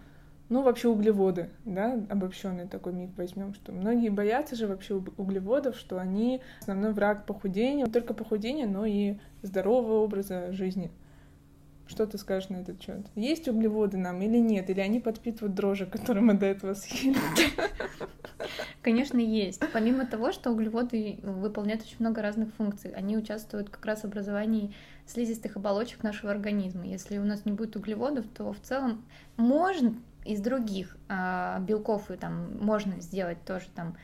ну, 0.50 0.62
вообще 0.62 0.88
углеводы, 0.90 1.50
да, 1.66 1.94
обобщенный 2.10 2.68
такой 2.68 2.94
миф 2.94 3.10
возьмем, 3.18 3.54
что 3.54 3.72
многие 3.72 4.10
боятся 4.10 4.56
же 4.56 4.68
вообще 4.68 4.96
уг- 4.96 5.14
углеводов, 5.18 5.76
что 5.76 5.98
они 6.00 6.42
основной 6.62 6.92
враг 6.94 7.26
похудения, 7.26 7.86
не 7.86 7.92
только 7.92 8.14
похудения, 8.14 8.68
но 8.68 8.86
и 8.86 9.16
здорового 9.42 10.04
образа 10.04 10.52
жизни. 10.52 10.92
Что 11.88 12.08
ты 12.08 12.18
скажешь 12.18 12.50
на 12.50 12.58
этот 12.58 12.82
счет? 12.82 13.06
Есть 13.14 13.48
углеводы 13.48 13.98
нам 13.98 14.20
или 14.22 14.38
нет? 14.40 14.72
Или 14.72 14.80
они 14.80 15.00
подпитывают 15.00 15.54
дрожжи, 15.56 15.86
которые 15.86 16.24
мы 16.24 16.34
до 16.34 16.48
этого 16.48 16.74
съели? 16.74 17.16
Конечно, 18.82 19.18
есть. 19.20 19.62
Помимо 19.74 20.06
того, 20.06 20.32
что 20.32 20.52
углеводы 20.52 21.20
выполняют 21.24 21.82
очень 21.84 21.98
много 22.00 22.22
разных 22.22 22.54
функций, 22.56 22.92
они 22.92 23.18
участвуют 23.18 23.70
как 23.70 23.86
раз 23.86 24.02
в 24.02 24.06
образовании 24.06 24.74
слизистых 25.08 25.56
оболочек 25.58 26.04
нашего 26.04 26.32
организма. 26.32 26.86
Если 26.86 27.18
у 27.18 27.24
нас 27.24 27.46
не 27.46 27.52
будет 27.52 27.76
углеводов, 27.76 28.26
то 28.36 28.54
в 28.54 28.60
целом 28.62 29.04
можно 29.38 29.96
из 30.26 30.42
других 30.42 30.98
а, 31.08 31.60
белков 31.60 32.10
и 32.10 32.16
там 32.18 32.58
можно 32.60 33.00
сделать 33.00 33.38
тоже 33.46 33.68
там 33.76 33.96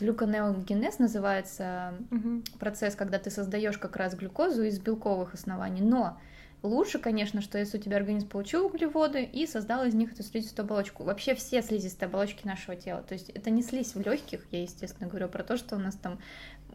глюконеогенез 0.00 0.98
называется 0.98 1.94
Мгм. 2.10 2.42
процесс, 2.58 2.94
когда 2.94 3.18
ты 3.18 3.30
создаешь 3.30 3.78
как 3.78 3.96
раз 3.96 4.14
глюкозу 4.14 4.62
из 4.62 4.78
белковых 4.78 5.34
оснований, 5.34 5.82
но 5.82 6.18
лучше, 6.62 6.98
конечно, 6.98 7.40
что 7.40 7.58
если 7.58 7.78
у 7.78 7.80
тебя 7.80 7.96
организм 7.96 8.28
получил 8.28 8.66
углеводы 8.66 9.24
и 9.24 9.46
создал 9.46 9.84
из 9.84 9.94
них 9.94 10.12
эту 10.12 10.22
слизистую 10.22 10.64
оболочку. 10.64 11.04
Вообще 11.04 11.34
все 11.34 11.62
слизистые 11.62 12.06
оболочки 12.06 12.46
нашего 12.46 12.76
тела. 12.76 13.02
То 13.02 13.14
есть 13.14 13.30
это 13.30 13.50
не 13.50 13.62
слизь 13.62 13.94
в 13.94 14.00
легких, 14.00 14.46
я, 14.50 14.62
естественно, 14.62 15.08
говорю 15.08 15.28
про 15.28 15.42
то, 15.42 15.56
что 15.56 15.76
у 15.76 15.78
нас 15.78 15.94
там 15.94 16.18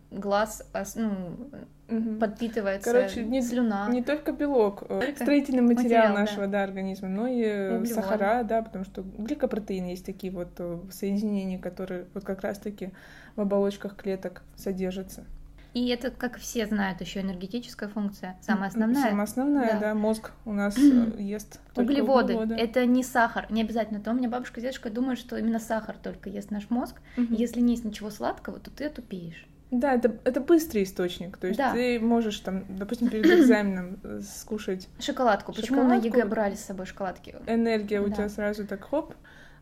глаз 0.09 0.65
ну, 0.95 1.11
угу. 1.89 2.19
подпитывается 2.19 2.91
Короче, 2.91 3.25
не, 3.25 3.41
слюна. 3.41 3.89
Не 3.89 4.01
только 4.01 4.31
белок, 4.31 4.83
э, 4.83 5.01
только 5.01 5.23
строительный 5.23 5.61
материал, 5.61 6.09
материал 6.09 6.13
нашего 6.13 6.45
да. 6.45 6.59
Да, 6.59 6.63
организма, 6.63 7.09
но 7.09 7.27
и 7.27 7.41
Углеводы. 7.43 7.87
сахара, 7.87 8.43
да, 8.43 8.61
потому 8.61 8.85
что 8.85 9.03
гликопротеины 9.03 9.87
есть 9.87 10.05
такие 10.05 10.31
вот 10.31 10.49
э, 10.59 10.79
соединения, 10.91 11.59
которые 11.59 12.05
вот 12.13 12.23
как 12.23 12.41
раз-таки 12.41 12.91
в 13.35 13.41
оболочках 13.41 13.97
клеток 13.97 14.43
содержатся. 14.55 15.25
И 15.77 15.89
это, 15.89 16.09
как 16.09 16.39
все 16.39 16.65
знают, 16.65 17.01
еще 17.01 17.21
энергетическая 17.21 17.87
функция, 17.87 18.35
самая 18.41 18.69
основная. 18.69 19.09
Самая 19.09 19.23
основная, 19.25 19.73
да, 19.73 19.79
да 19.79 19.93
мозг 19.93 20.31
у 20.43 20.51
нас 20.51 20.75
э, 20.75 21.21
ест 21.21 21.59
углеводы. 21.75 22.33
углеводы. 22.33 22.55
Это 22.55 22.83
не 22.87 23.03
сахар, 23.03 23.45
не 23.51 23.61
обязательно. 23.61 23.99
То 23.99 24.09
у 24.09 24.15
меня 24.15 24.27
бабушка 24.27 24.59
с 24.59 24.63
дедушкой 24.63 24.91
думают, 24.91 25.19
что 25.19 25.37
именно 25.37 25.59
сахар 25.59 25.95
только 26.01 26.31
ест 26.31 26.49
наш 26.49 26.71
мозг. 26.71 26.95
Угу. 27.15 27.27
Если 27.29 27.59
не 27.59 27.73
есть 27.73 27.85
ничего 27.85 28.09
сладкого, 28.09 28.59
то 28.59 28.71
ты 28.71 28.85
отупеешь. 28.85 29.45
Да, 29.69 29.93
это, 29.93 30.17
это 30.23 30.41
быстрый 30.41 30.81
источник. 30.81 31.37
То 31.37 31.45
есть 31.45 31.59
да. 31.59 31.73
ты 31.73 31.99
можешь 31.99 32.39
там, 32.39 32.63
допустим, 32.69 33.09
перед 33.09 33.27
экзаменом 33.27 33.99
э, 34.01 34.21
скушать 34.21 34.89
шоколадку. 34.99 35.53
Почему 35.53 35.83
на 35.83 35.93
ЕГЭ 35.93 36.25
брали 36.25 36.55
с 36.55 36.61
собой 36.61 36.87
шоколадки? 36.87 37.35
Энергия 37.45 38.01
у 38.01 38.09
тебя 38.09 38.29
сразу 38.29 38.65
так 38.65 38.83
хоп. 38.83 39.13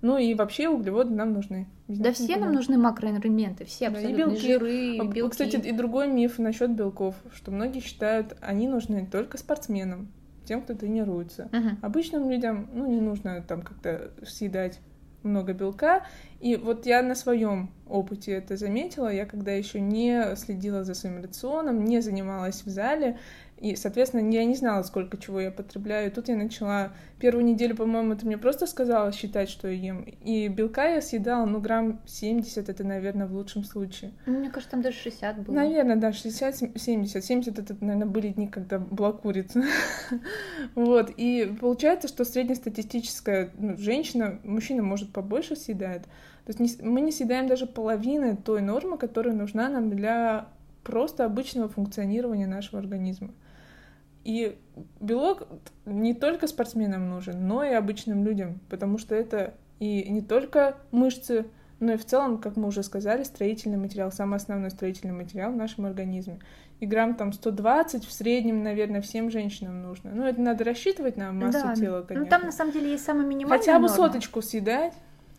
Ну 0.05 0.19
и 0.19 0.35
вообще 0.35 0.69
углеводы 0.69 1.15
нам 1.15 1.33
нужны. 1.33 1.65
да 1.87 2.13
все 2.13 2.37
нам 2.37 2.53
нужны 2.53 2.77
макроэлементы, 2.77 3.65
все 3.65 3.87
абсолютно. 3.87 4.15
Да, 4.15 4.23
и 4.23 4.27
белки. 4.27 4.47
Жиры, 4.47 4.97
белки. 4.99 5.29
Кстати, 5.31 5.55
и 5.55 5.71
другой 5.71 6.07
миф 6.07 6.37
насчет 6.37 6.69
белков, 6.69 7.15
что 7.33 7.49
многие 7.49 7.79
считают, 7.79 8.37
они 8.39 8.67
нужны 8.67 9.07
только 9.11 9.39
спортсменам, 9.39 10.11
тем, 10.45 10.61
кто 10.61 10.75
тренируется. 10.75 11.49
Угу. 11.51 11.77
Обычным 11.81 12.29
людям, 12.29 12.69
ну, 12.71 12.85
не 12.85 13.01
нужно 13.01 13.41
там 13.41 13.63
как-то 13.63 14.11
съедать 14.23 14.79
много 15.23 15.53
белка. 15.53 16.05
И 16.39 16.55
вот 16.55 16.85
я 16.85 17.01
на 17.01 17.15
своем 17.15 17.71
опыте 17.87 18.33
это 18.33 18.57
заметила. 18.57 19.11
Я 19.11 19.25
когда 19.25 19.53
еще 19.53 19.81
не 19.81 20.35
следила 20.35 20.83
за 20.83 20.93
своим 20.93 21.19
рационом, 21.21 21.83
не 21.83 21.99
занималась 22.01 22.61
в 22.63 22.69
зале, 22.69 23.17
и, 23.57 23.75
соответственно, 23.77 24.29
я 24.31 24.43
не 24.43 24.55
знала, 24.55 24.83
сколько 24.83 25.17
чего 25.17 25.39
я 25.39 25.49
потребляю. 25.49 26.07
И 26.07 26.13
тут 26.13 26.27
я 26.27 26.35
начала 26.35 26.91
первую 27.19 27.45
неделю, 27.45 27.75
по-моему, 27.75 28.15
ты 28.15 28.25
мне 28.25 28.37
просто 28.37 28.67
сказала 28.67 29.13
считать, 29.13 29.49
что 29.49 29.69
я 29.69 29.73
ем. 29.73 30.01
И 30.01 30.49
белка 30.49 30.89
я 30.89 31.01
съедала, 31.01 31.45
ну, 31.45 31.61
грамм 31.61 32.01
70, 32.05 32.67
это, 32.67 32.83
наверное, 32.83 33.27
в 33.27 33.33
лучшем 33.33 33.63
случае. 33.63 34.11
Ну, 34.25 34.39
мне 34.39 34.49
кажется, 34.49 34.71
там 34.71 34.81
даже 34.81 34.97
60 34.97 35.43
было. 35.43 35.55
Наверное, 35.55 35.95
да, 35.95 36.11
60, 36.11 36.57
70. 36.75 37.23
70 37.23 37.57
это, 37.57 37.75
наверное, 37.79 38.07
были 38.07 38.27
дни, 38.29 38.47
когда 38.47 38.77
была 38.77 39.13
курица. 39.13 39.63
вот. 40.75 41.11
И 41.15 41.55
получается, 41.61 42.09
что 42.09 42.25
среднестатистическая 42.25 43.51
ну, 43.57 43.77
женщина, 43.77 44.37
мужчина, 44.43 44.83
может, 44.83 45.13
побольше 45.13 45.55
съедает. 45.55 46.03
То 46.45 46.53
есть 46.53 46.83
мы 46.83 46.99
не 47.01 47.11
съедаем 47.11 47.47
даже 47.47 47.67
половины 47.67 48.35
той 48.35 48.61
нормы, 48.61 48.97
которая 48.97 49.33
нужна 49.33 49.69
нам 49.69 49.89
для 49.89 50.49
просто 50.83 51.25
обычного 51.25 51.69
функционирования 51.69 52.47
нашего 52.47 52.79
организма. 52.79 53.31
И 54.25 54.57
белок 54.99 55.47
не 55.85 56.15
только 56.15 56.47
спортсменам 56.47 57.09
нужен, 57.09 57.47
но 57.47 57.63
и 57.63 57.69
обычным 57.69 58.25
людям, 58.25 58.59
потому 58.69 58.97
что 58.97 59.13
это 59.13 59.53
и 59.79 60.09
не 60.09 60.21
только 60.21 60.77
мышцы, 60.91 61.45
но 61.79 61.93
и 61.93 61.97
в 61.97 62.05
целом, 62.05 62.39
как 62.39 62.55
мы 62.55 62.67
уже 62.67 62.81
сказали, 62.81 63.23
строительный 63.23 63.77
материал, 63.77 64.11
самый 64.11 64.37
основной 64.37 64.71
строительный 64.71 65.13
материал 65.13 65.51
в 65.51 65.55
нашем 65.55 65.85
организме. 65.85 66.39
И 66.79 66.87
грамм 66.87 67.13
там 67.13 67.33
120 67.33 68.03
в 68.03 68.11
среднем, 68.11 68.63
наверное, 68.63 69.01
всем 69.01 69.29
женщинам 69.29 69.83
нужно. 69.83 70.11
Ну, 70.11 70.23
это 70.23 70.41
надо 70.41 70.63
рассчитывать 70.63 71.17
на 71.17 71.31
массу 71.31 71.59
да. 71.63 71.75
тела, 71.75 72.01
конечно. 72.01 72.25
Ну, 72.25 72.29
там 72.29 72.41
на 72.45 72.51
самом 72.51 72.71
деле 72.71 72.91
есть 72.91 73.05
самый 73.05 73.27
минимальный 73.27 73.59
Хотя 73.59 73.75
бы 73.75 73.87
норма. 73.87 73.95
соточку 73.95 74.41
съедать, 74.41 74.93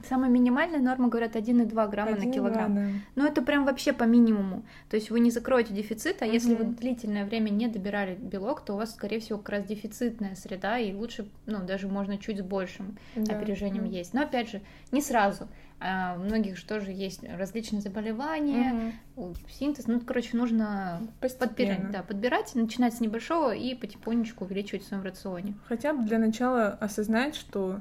Самая 0.09 0.31
минимальная 0.31 0.81
норма, 0.81 1.09
говорят, 1.09 1.37
1,2 1.37 1.90
грамма 1.90 2.12
1, 2.12 2.29
на 2.29 2.35
килограмм. 2.35 2.75
2, 2.75 2.83
да. 2.83 2.88
Но 3.14 3.27
это 3.27 3.42
прям 3.42 3.64
вообще 3.64 3.92
по 3.92 4.05
минимуму. 4.05 4.64
То 4.88 4.97
есть 4.97 5.11
вы 5.11 5.21
не 5.21 5.31
закроете 5.31 5.75
дефицит, 5.75 6.23
а 6.23 6.27
угу. 6.27 6.35
если 6.35 6.55
вы 6.55 6.64
длительное 6.64 7.25
время 7.25 7.51
не 7.51 7.69
добирали 7.69 8.14
белок, 8.14 8.64
то 8.64 8.75
у 8.75 8.77
вас, 8.77 8.92
скорее 8.92 9.21
всего, 9.21 9.38
как 9.38 9.51
раз 9.51 9.64
дефицитная 9.64 10.35
среда, 10.35 10.79
и 10.79 10.92
лучше, 10.95 11.29
ну, 11.47 11.64
даже 11.64 11.88
можно 11.88 12.19
чуть 12.19 12.38
с 12.38 12.42
большим 12.42 12.99
да. 13.14 13.37
опережением 13.37 13.90
да. 13.90 13.97
есть. 13.97 14.14
Но 14.14 14.23
опять 14.23 14.51
же, 14.51 14.61
не 14.92 15.01
сразу. 15.01 15.49
А 15.79 16.16
у 16.19 16.23
многих 16.23 16.57
же 16.57 16.64
тоже 16.64 16.90
есть 16.90 17.23
различные 17.23 17.83
заболевания, 17.83 18.95
угу. 19.14 19.35
синтез. 19.51 19.87
Ну, 19.87 20.01
короче, 20.01 20.37
нужно 20.37 21.03
подбирать, 21.21 21.90
да, 21.90 22.03
подбирать, 22.03 22.55
начинать 22.55 22.95
с 22.95 23.01
небольшого 23.01 23.55
и 23.55 23.75
потихонечку 23.75 24.45
увеличивать 24.45 24.85
в 24.85 24.88
своем 24.88 25.03
рационе. 25.03 25.55
Хотя 25.66 25.92
бы 25.92 26.05
для 26.05 26.19
начала 26.19 26.69
осознать, 26.69 27.35
что 27.35 27.81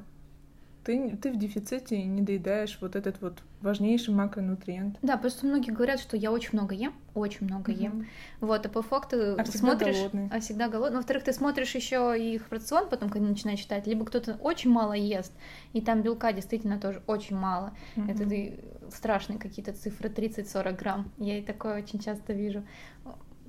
ты, 0.86 1.18
ты 1.18 1.32
в 1.32 1.38
дефиците 1.38 1.98
и 1.98 2.06
не 2.06 2.22
доедаешь 2.22 2.78
вот 2.80 2.96
этот 2.96 3.20
вот 3.20 3.42
важнейший 3.62 4.14
макронутриент. 4.14 4.98
Да, 5.02 5.18
просто 5.18 5.48
многие 5.48 5.72
говорят, 5.72 6.00
что 6.00 6.16
я 6.16 6.32
очень 6.32 6.52
много 6.54 6.76
ем, 6.76 6.94
очень 7.16 7.48
много 7.48 7.72
mm-hmm. 7.72 7.84
ем. 7.84 8.08
Вот, 8.40 8.66
а 8.68 8.70
по 8.70 8.84
факту 8.84 9.34
а 9.34 9.44
ты 9.44 9.58
смотришь, 9.58 9.98
голодный. 9.98 10.30
а 10.32 10.40
всегда 10.40 10.70
голодный. 10.70 10.98
Во-вторых, 10.98 11.24
ты 11.24 11.34
смотришь 11.34 11.74
еще 11.74 12.16
их 12.18 12.52
рацион, 12.52 12.88
потом, 12.88 13.10
когда 13.10 13.28
начинаешь 13.28 13.60
читать, 13.60 13.88
либо 13.88 14.06
кто-то 14.06 14.38
очень 14.42 14.70
мало 14.70 14.94
ест, 14.94 15.34
и 15.74 15.82
там 15.82 16.04
белка 16.04 16.32
действительно 16.32 16.80
тоже 16.80 17.02
очень 17.08 17.36
мало. 17.36 17.74
Mm-hmm. 17.96 18.12
Это 18.12 18.30
ты, 18.30 18.60
страшные 18.92 19.40
какие-то 19.40 19.74
цифры, 19.74 20.10
30-40 20.10 20.78
грамм. 20.78 21.12
Я 21.18 21.40
и 21.40 21.42
такое 21.42 21.82
очень 21.82 22.00
часто 22.00 22.34
вижу. 22.34 22.64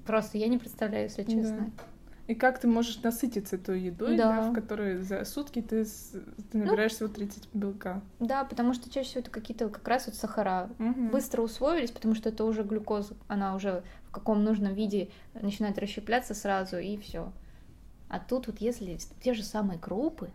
Просто 0.07 0.39
я 0.39 0.49
не 0.49 0.57
представляю, 0.57 1.05
если 1.05 1.25
честно. 1.25 1.71
Да. 1.77 1.85
И 2.27 2.35
как 2.35 2.59
ты 2.59 2.67
можешь 2.67 3.01
насытиться 3.03 3.57
той 3.57 3.83
едой, 3.83 4.17
да. 4.17 4.41
Да, 4.41 4.51
в 4.51 4.53
которой 4.53 4.99
за 4.99 5.25
сутки 5.25 5.63
ты, 5.63 5.85
ты 5.85 6.59
набираешь 6.59 6.93
ну, 6.93 6.97
всего 6.97 7.09
30 7.09 7.49
белка. 7.55 8.03
Да, 8.19 8.45
потому 8.45 8.75
что 8.75 8.91
чаще 8.91 9.09
всего 9.11 9.21
это 9.21 9.31
какие-то 9.31 9.69
как 9.69 9.87
раз 9.87 10.07
вот 10.07 10.17
сахара. 10.17 10.69
Угу. 10.79 11.11
Быстро 11.13 11.43
усвоились, 11.43 11.93
потому 11.93 12.17
что 12.17 12.29
это 12.31 12.45
уже 12.45 12.65
глюкоза, 12.65 13.15
она 13.29 13.55
уже 13.55 13.85
в 14.09 14.11
каком 14.11 14.43
нужном 14.43 14.75
виде 14.75 15.11
начинает 15.35 15.79
расщепляться 15.79 16.35
сразу, 16.35 16.79
и 16.79 16.97
все. 16.97 17.33
А 18.09 18.19
тут 18.19 18.49
вот 18.49 18.61
если 18.61 18.99
те 19.23 19.33
же 19.33 19.45
самые 19.45 19.79
крупы, 19.79 20.31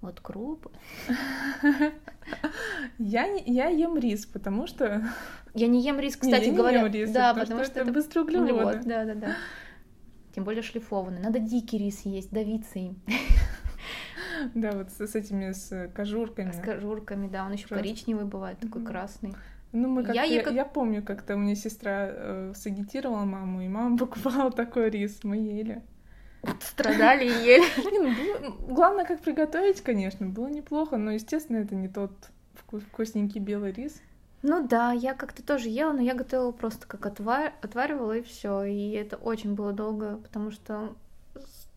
вот 0.00 0.20
крупы. 0.20 0.70
Я, 2.98 3.24
я 3.24 3.68
ем 3.68 3.96
рис, 3.96 4.26
потому 4.26 4.66
что... 4.66 5.08
Я 5.54 5.68
не 5.68 5.80
ем 5.80 6.00
рис, 6.00 6.16
кстати 6.20 6.48
не, 6.48 6.56
говоря. 6.56 6.80
Не 6.80 6.86
ем 6.86 6.92
рис, 6.92 7.10
да, 7.12 7.28
потому, 7.30 7.42
потому 7.42 7.64
что, 7.64 7.72
что 7.72 7.80
это 7.82 7.92
быстрые 7.92 8.24
углеводы. 8.24 8.80
Да, 8.84 9.04
да, 9.04 9.14
да 9.14 9.36
тем 10.36 10.44
более 10.44 10.62
шлифованный. 10.62 11.18
Надо 11.18 11.38
дикий 11.38 11.78
рис 11.78 12.02
есть, 12.04 12.30
давиться 12.30 12.78
им. 12.78 13.00
Да, 14.54 14.72
вот 14.72 14.90
с, 14.90 15.06
с 15.06 15.14
этими 15.14 15.52
с 15.52 15.90
кожурками. 15.94 16.52
С 16.52 16.60
кожурками, 16.60 17.26
да, 17.26 17.46
он 17.46 17.52
еще 17.52 17.68
коричневый 17.68 18.26
бывает, 18.26 18.58
такой 18.58 18.84
красный. 18.84 19.34
Ну, 19.72 19.88
мы 19.88 20.04
как 20.04 20.14
я, 20.14 20.24
я, 20.24 20.42
как... 20.42 20.52
я 20.52 20.66
помню, 20.66 21.02
как-то 21.02 21.36
у 21.36 21.38
меня 21.38 21.54
сестра 21.54 22.08
э, 22.10 22.52
сагитировала 22.54 23.24
маму, 23.24 23.62
и 23.62 23.68
мама 23.68 23.96
покупала 23.98 24.52
такой 24.52 24.90
рис, 24.90 25.24
мы 25.24 25.38
ели. 25.38 25.82
Страдали 26.60 27.24
и 27.24 27.46
ели. 27.46 28.42
Ну. 28.42 28.74
Главное, 28.74 29.06
как 29.06 29.22
приготовить, 29.22 29.80
конечно, 29.80 30.26
было 30.26 30.48
неплохо, 30.48 30.98
но, 30.98 31.12
естественно, 31.12 31.56
это 31.56 31.74
не 31.74 31.88
тот 31.88 32.12
вкусненький 32.90 33.40
белый 33.40 33.72
рис. 33.72 34.02
Ну 34.42 34.66
да, 34.66 34.92
я 34.92 35.14
как-то 35.14 35.42
тоже 35.42 35.68
ела, 35.68 35.92
но 35.92 36.00
я 36.00 36.14
готовила 36.14 36.52
просто 36.52 36.86
как 36.86 37.06
отвар... 37.06 37.52
отваривала 37.62 38.18
и 38.18 38.22
все. 38.22 38.64
И 38.64 38.90
это 38.90 39.16
очень 39.16 39.54
было 39.54 39.72
долго, 39.72 40.18
потому 40.18 40.50
что, 40.50 40.94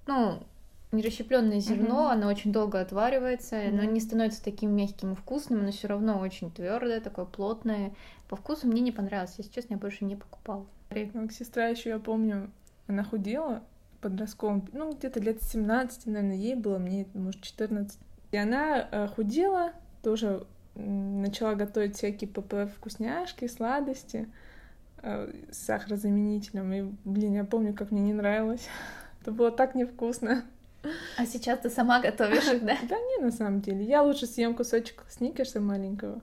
ну, 0.05 0.43
нерасщепленное 0.91 1.59
зерно, 1.59 2.09
mm-hmm. 2.09 2.13
оно 2.13 2.27
очень 2.27 2.51
долго 2.51 2.79
отваривается, 2.79 3.55
mm-hmm. 3.55 3.69
оно 3.69 3.83
не 3.83 3.99
становится 3.99 4.43
таким 4.43 4.75
мягким 4.75 5.13
и 5.13 5.15
вкусным, 5.15 5.65
но 5.65 5.71
все 5.71 5.87
равно 5.87 6.19
очень 6.19 6.51
твердое, 6.51 6.99
такое 6.99 7.25
плотное. 7.25 7.93
По 8.27 8.35
вкусу 8.35 8.67
мне 8.67 8.81
не 8.81 8.91
понравилось, 8.91 9.35
если 9.37 9.51
честно, 9.51 9.73
я 9.75 9.79
больше 9.79 10.05
не 10.05 10.15
покупала. 10.15 10.65
Как 10.89 11.31
сестра 11.31 11.67
еще, 11.67 11.89
я 11.89 11.99
помню, 11.99 12.51
она 12.87 13.03
худела 13.03 13.63
подростковым, 14.01 14.67
ну, 14.71 14.93
где-то 14.93 15.19
лет 15.19 15.41
17, 15.43 16.07
наверное, 16.07 16.35
ей 16.35 16.55
было, 16.55 16.77
мне, 16.77 17.05
может, 17.13 17.41
14. 17.41 17.99
И 18.31 18.37
она 18.37 18.87
э, 18.91 19.07
худела, 19.07 19.73
тоже 20.01 20.45
начала 20.79 21.55
готовить 21.55 21.95
всякие 21.95 22.29
ПП 22.29 22.71
вкусняшки, 22.75 23.47
сладости 23.47 24.29
э, 25.01 25.31
с 25.51 25.57
сахарозаменителем. 25.57 26.73
И, 26.73 26.91
блин, 27.05 27.33
я 27.33 27.43
помню, 27.43 27.73
как 27.73 27.91
мне 27.91 28.01
не 28.01 28.13
нравилось. 28.13 28.67
Это 29.21 29.31
было 29.31 29.51
так 29.51 29.75
невкусно. 29.75 30.43
А 31.17 31.25
сейчас 31.25 31.59
ты 31.59 31.69
сама 31.69 31.99
готовишь 31.99 32.47
их, 32.47 32.63
да? 32.65 32.77
Да 32.87 32.95
не, 32.97 33.23
на 33.23 33.31
самом 33.31 33.61
деле. 33.61 33.83
Я 33.83 34.01
лучше 34.01 34.25
съем 34.25 34.55
кусочек 34.55 35.03
сникерса 35.09 35.59
маленького, 35.59 36.21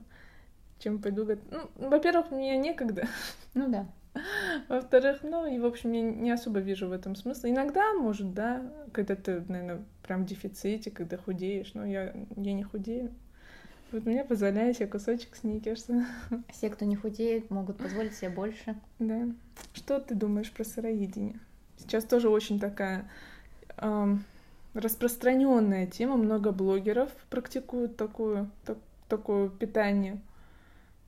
чем 0.79 0.99
пойду 0.99 1.25
готовить. 1.25 1.51
Ну, 1.51 1.89
во-первых, 1.89 2.31
мне 2.31 2.57
некогда. 2.57 3.07
Ну 3.53 3.69
да. 3.69 3.87
Во-вторых, 4.67 5.19
ну, 5.23 5.45
и, 5.45 5.59
в 5.59 5.65
общем, 5.65 5.91
я 5.91 6.01
не 6.01 6.31
особо 6.31 6.59
вижу 6.59 6.87
в 6.87 6.91
этом 6.91 7.15
смысла. 7.15 7.49
Иногда, 7.49 7.93
может, 7.93 8.33
да, 8.33 8.61
когда 8.91 9.15
ты, 9.15 9.43
наверное, 9.47 9.83
прям 10.03 10.23
в 10.23 10.27
дефиците, 10.27 10.91
когда 10.91 11.17
худеешь, 11.17 11.73
но 11.73 11.85
я, 11.85 12.13
я 12.35 12.53
не 12.53 12.63
худею. 12.63 13.13
Вот 13.91 14.05
мне 14.05 14.23
позволяет 14.25 14.75
себе 14.75 14.87
кусочек 14.87 15.35
сникерса. 15.35 16.05
Все, 16.51 16.69
кто 16.69 16.85
не 16.85 16.95
худеет, 16.95 17.49
могут 17.49 17.77
позволить 17.77 18.15
себе 18.15 18.29
больше. 18.29 18.75
Да. 18.99 19.27
Что 19.73 19.99
ты 19.99 20.13
думаешь 20.13 20.51
про 20.51 20.63
сыроедение? 20.65 21.39
Сейчас 21.77 22.03
тоже 22.03 22.27
очень 22.29 22.59
такая 22.59 23.09
эм, 23.77 24.25
распространенная 24.73 25.87
тема. 25.87 26.17
Много 26.17 26.51
блогеров 26.51 27.11
практикуют 27.29 27.95
такую, 27.95 28.51
так, 28.65 28.77
такое 29.07 29.49
питание. 29.49 30.19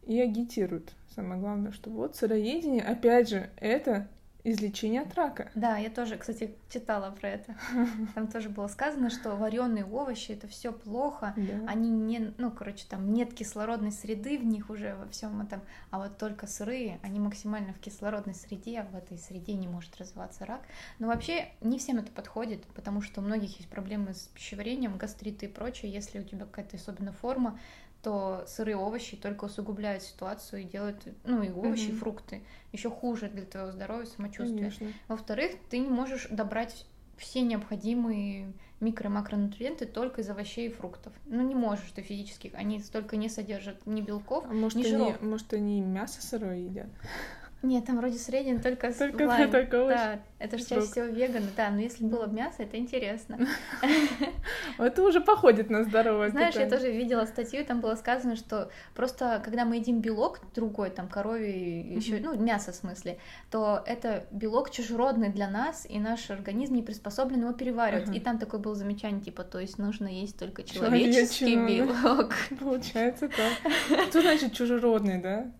и 0.06 0.20
агитируют. 0.22 0.94
Самое 1.14 1.40
главное, 1.40 1.72
что 1.72 1.90
вот 1.90 2.16
сыроедение, 2.16 2.84
опять 2.84 3.30
же, 3.30 3.50
это 3.58 4.08
излечение 4.52 5.02
от 5.02 5.14
рака. 5.16 5.50
Да, 5.56 5.78
я 5.78 5.90
тоже, 5.90 6.18
кстати, 6.18 6.56
читала 6.70 7.12
про 7.12 7.30
это. 7.30 7.56
Там 8.16 8.28
тоже 8.28 8.50
было 8.50 8.68
сказано, 8.68 9.10
что 9.10 9.36
вареные 9.36 9.86
овощи 9.86 10.32
это 10.32 10.48
все 10.48 10.72
плохо, 10.72 11.34
Да. 11.38 11.66
они 11.68 11.90
не, 11.90 12.34
ну, 12.38 12.52
короче, 12.52 12.86
там 12.90 13.14
нет 13.14 13.34
кислородной 13.34 13.92
среды 13.92 14.38
в 14.38 14.46
них 14.46 14.70
уже 14.70 14.96
во 14.96 15.08
всем 15.08 15.42
этом, 15.42 15.62
а 15.92 16.00
вот 16.00 16.18
только 16.18 16.48
сырые, 16.48 17.00
они 17.04 17.20
максимально 17.20 17.74
в 17.74 17.80
кислородной 17.80 18.36
среде, 18.36 18.80
а 18.80 18.84
в 18.86 18.96
этой 18.96 19.18
среде 19.18 19.54
не 19.54 19.68
может 19.68 19.96
развиваться 19.98 20.46
рак. 20.46 20.62
Но 21.00 21.08
вообще 21.08 21.50
не 21.62 21.78
всем 21.80 21.98
это 21.98 22.12
подходит, 22.12 22.64
потому 22.76 23.02
что 23.02 23.22
у 23.22 23.24
многих 23.24 23.58
есть 23.58 23.70
проблемы 23.70 24.14
с 24.14 24.28
пищеварением, 24.34 24.98
гастриты 24.98 25.46
и 25.46 25.50
прочее. 25.50 25.92
Если 25.92 26.20
у 26.20 26.24
тебя 26.24 26.46
какая-то 26.46 26.78
особенная 26.78 27.14
форма, 27.14 27.60
то 28.02 28.46
сырые 28.48 28.78
овощи 28.78 29.18
только 29.18 29.46
усугубляют 29.46 30.04
ситуацию 30.04 30.62
и 30.62 30.66
делают, 30.66 31.04
ну 31.26 31.42
и 31.44 31.50
овощи, 31.50 31.90
и 31.90 31.92
Мгм. 31.92 32.00
фрукты 32.00 32.44
еще 32.72 32.90
хуже 32.90 33.30
для 33.30 33.46
твоего 33.46 33.72
здоровья, 33.72 34.06
самочувствия. 34.06 34.58
Конечно. 34.58 34.88
Во-вторых, 35.08 35.52
ты 35.70 35.80
не 35.80 35.90
можешь 35.90 36.28
добрать 36.30 36.86
все 37.18 37.42
необходимые 37.42 38.54
микро- 38.80 39.08
и 39.08 39.10
макронутриенты 39.10 39.86
только 39.86 40.22
из 40.22 40.30
овощей 40.30 40.70
и 40.70 40.72
фруктов. 40.72 41.12
Ну, 41.26 41.42
не 41.46 41.56
можешь 41.56 41.92
ты 41.92 42.02
физически. 42.02 42.50
Они 42.56 42.80
столько 42.80 43.18
не 43.18 43.28
содержат 43.28 43.86
ни 43.86 44.00
белков, 44.00 44.46
А 44.50 44.54
может, 44.54 44.78
ни 44.78 44.84
они, 44.84 44.92
жиров. 44.92 45.22
может, 45.22 45.54
они 45.54 45.82
мясо 45.82 46.22
сырое 46.26 46.58
едят? 46.60 46.88
Нет, 47.62 47.86
там 47.86 47.98
вроде 47.98 48.18
средин 48.18 48.62
только, 48.62 48.92
с 48.92 48.96
Только 48.96 49.24
лайм. 49.24 49.52
Да, 49.52 50.20
это 50.40 50.58
же 50.58 50.66
чаще 50.66 50.82
всего 50.88 51.06
веганы. 51.06 51.48
Да, 51.58 51.70
но 51.70 51.82
если 51.82 52.06
было 52.06 52.26
мясо, 52.26 52.64
это 52.64 52.78
интересно. 52.78 53.38
Это 54.78 55.04
уже 55.04 55.20
походит 55.20 55.70
на 55.70 55.84
здоровое 55.84 56.30
Знаешь, 56.30 56.56
я 56.56 56.70
тоже 56.70 56.90
видела 56.92 57.26
статью, 57.26 57.66
там 57.66 57.82
было 57.82 57.96
сказано, 57.96 58.38
что 58.38 58.72
просто 58.96 59.42
когда 59.44 59.66
мы 59.66 59.76
едим 59.76 60.00
белок 60.00 60.40
другой, 60.56 60.90
там 60.90 61.10
коровий, 61.10 61.96
еще, 61.96 62.20
ну, 62.20 62.40
мясо 62.40 62.72
в 62.72 62.76
смысле, 62.76 63.18
то 63.52 63.84
это 63.86 64.26
белок 64.32 64.72
чужеродный 64.72 65.30
для 65.30 65.50
нас, 65.50 65.86
и 65.90 66.00
наш 66.00 66.30
организм 66.30 66.76
не 66.76 66.84
приспособлен 66.84 67.42
его 67.42 67.54
переваривать. 67.54 68.16
И 68.16 68.20
там 68.22 68.40
такое 68.40 68.62
было 68.62 68.76
замечание, 68.76 69.22
типа, 69.22 69.44
то 69.44 69.60
есть 69.60 69.78
нужно 69.78 70.08
есть 70.08 70.40
только 70.40 70.64
человеческий 70.64 71.58
белок. 71.58 72.34
Получается 72.60 73.28
так. 73.28 74.08
Что 74.10 74.22
значит 74.22 74.54
чужеродный, 74.54 75.20
да? 75.22 75.52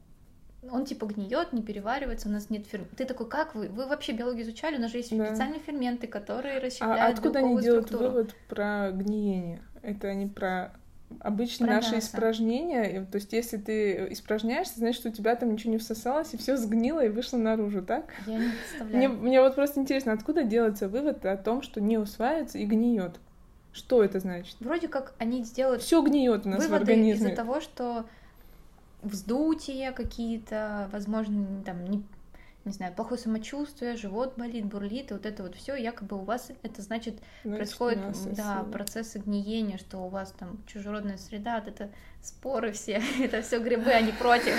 Он 0.72 0.86
типа 0.86 1.06
гниет, 1.06 1.54
не 1.54 1.62
переваривается, 1.62 2.28
у 2.28 2.32
нас 2.32 2.50
нет 2.50 2.66
ферментов. 2.68 2.98
Ты 2.98 3.06
такой, 3.06 3.30
как 3.30 3.56
вы? 3.56 3.70
Вы 3.70 3.88
вообще 3.88 4.12
биологию 4.12 4.44
изучали? 4.44 4.78
У 4.78 4.82
нас 4.82 4.92
же 4.92 4.98
есть 4.98 5.16
Да. 5.18 5.26
специальные 5.28 5.60
ферменты, 5.62 6.08
которые 6.08 6.58
А 6.58 6.60
расщепляют 6.62 7.18
откуда 7.18 7.40
они 7.40 7.62
делают 7.62 7.86
структуру. 7.88 8.12
вывод 8.12 8.36
про 8.50 8.92
гниение? 8.92 9.62
Это 9.82 10.10
они 10.10 10.28
про 10.28 10.74
обычные 11.22 11.68
Про 11.68 11.76
наши 11.78 11.96
мясо. 11.96 12.06
испражнения. 12.08 13.08
То 13.10 13.16
есть, 13.16 13.32
если 13.34 13.58
ты 13.58 14.08
испражняешься, 14.12 14.78
значит, 14.80 15.06
у 15.06 15.10
тебя 15.10 15.36
там 15.36 15.54
ничего 15.54 15.72
не 15.72 15.80
всосалось, 15.80 16.34
и 16.34 16.38
все 16.38 16.56
сгнило 16.58 17.04
и 17.04 17.10
вышло 17.10 17.38
наружу, 17.38 17.82
так? 17.82 18.12
Я 18.28 18.34
не 18.34 18.40
Мне, 18.40 18.52
представляю. 18.52 19.10
мне 19.14 19.42
вот 19.42 19.56
просто 19.56 19.80
интересно, 19.80 20.12
откуда 20.14 20.44
делается 20.44 20.88
вывод 20.90 21.26
о 21.26 21.36
том, 21.38 21.62
что 21.62 21.80
не 21.82 21.98
усваивается 21.98 22.58
и 22.60 22.66
гниет? 22.66 23.20
Что 23.72 24.04
это 24.04 24.20
значит? 24.20 24.56
Вроде 24.60 24.88
как 24.88 25.14
они 25.20 25.44
сделают 25.44 25.82
Все 25.82 26.02
гниет 26.04 26.46
у 26.46 26.50
нас 26.50 26.60
в 26.60 26.68
выводы 26.68 26.92
организме. 26.92 27.28
из-за 27.28 27.36
того, 27.36 27.62
что 27.62 28.06
вздутие 29.02 29.92
какие-то, 29.92 30.90
возможно, 30.92 31.64
там, 31.64 31.86
не, 31.86 32.04
не 32.66 32.72
знаю, 32.72 32.94
плохое 32.94 33.20
самочувствие, 33.20 33.96
живот 33.96 34.34
болит, 34.38 34.66
бурлит, 34.66 35.12
и 35.12 35.14
вот 35.14 35.26
это 35.26 35.44
вот 35.44 35.56
все, 35.56 35.76
якобы 35.76 36.18
у 36.18 36.24
вас 36.24 36.52
это 36.64 36.82
значит, 36.82 37.16
Значит, 37.44 37.58
происходит, 37.58 38.00
мясо 38.00 38.30
да, 38.36 38.66
процессы 38.72 39.20
гниения, 39.20 39.78
что 39.78 40.00
у 40.00 40.10
вас 40.10 40.34
там 40.38 40.64
чужеродная 40.66 41.18
среда, 41.18 41.64
это 41.66 41.92
споры 42.22 42.72
все, 42.72 43.02
это 43.20 43.42
все 43.42 43.60
грибы, 43.60 43.92
они 43.92 44.12
против. 44.12 44.56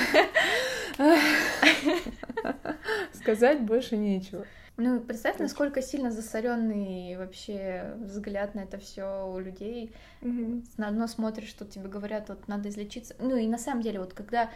Сказать 3.14 3.60
больше 3.60 3.96
нечего. 3.96 4.46
Ну, 4.82 5.00
представь, 5.00 5.38
насколько 5.38 5.82
сильно 5.82 6.10
засоренный 6.10 7.16
вообще 7.18 7.94
взгляд 7.98 8.54
на 8.54 8.60
это 8.60 8.78
все 8.78 9.30
у 9.30 9.38
людей. 9.38 9.92
Мгм. 10.22 10.64
на 10.78 10.88
одно 10.88 11.06
смотришь, 11.06 11.48
что 11.48 11.64
тебе 11.64 11.88
говорят, 11.88 12.28
вот 12.28 12.48
надо 12.48 12.68
излечиться. 12.70 13.14
Ну 13.20 13.36
и 13.36 13.46
на 13.46 13.58
самом 13.58 13.82
деле, 13.82 14.00
вот 14.00 14.14
когда 14.14 14.50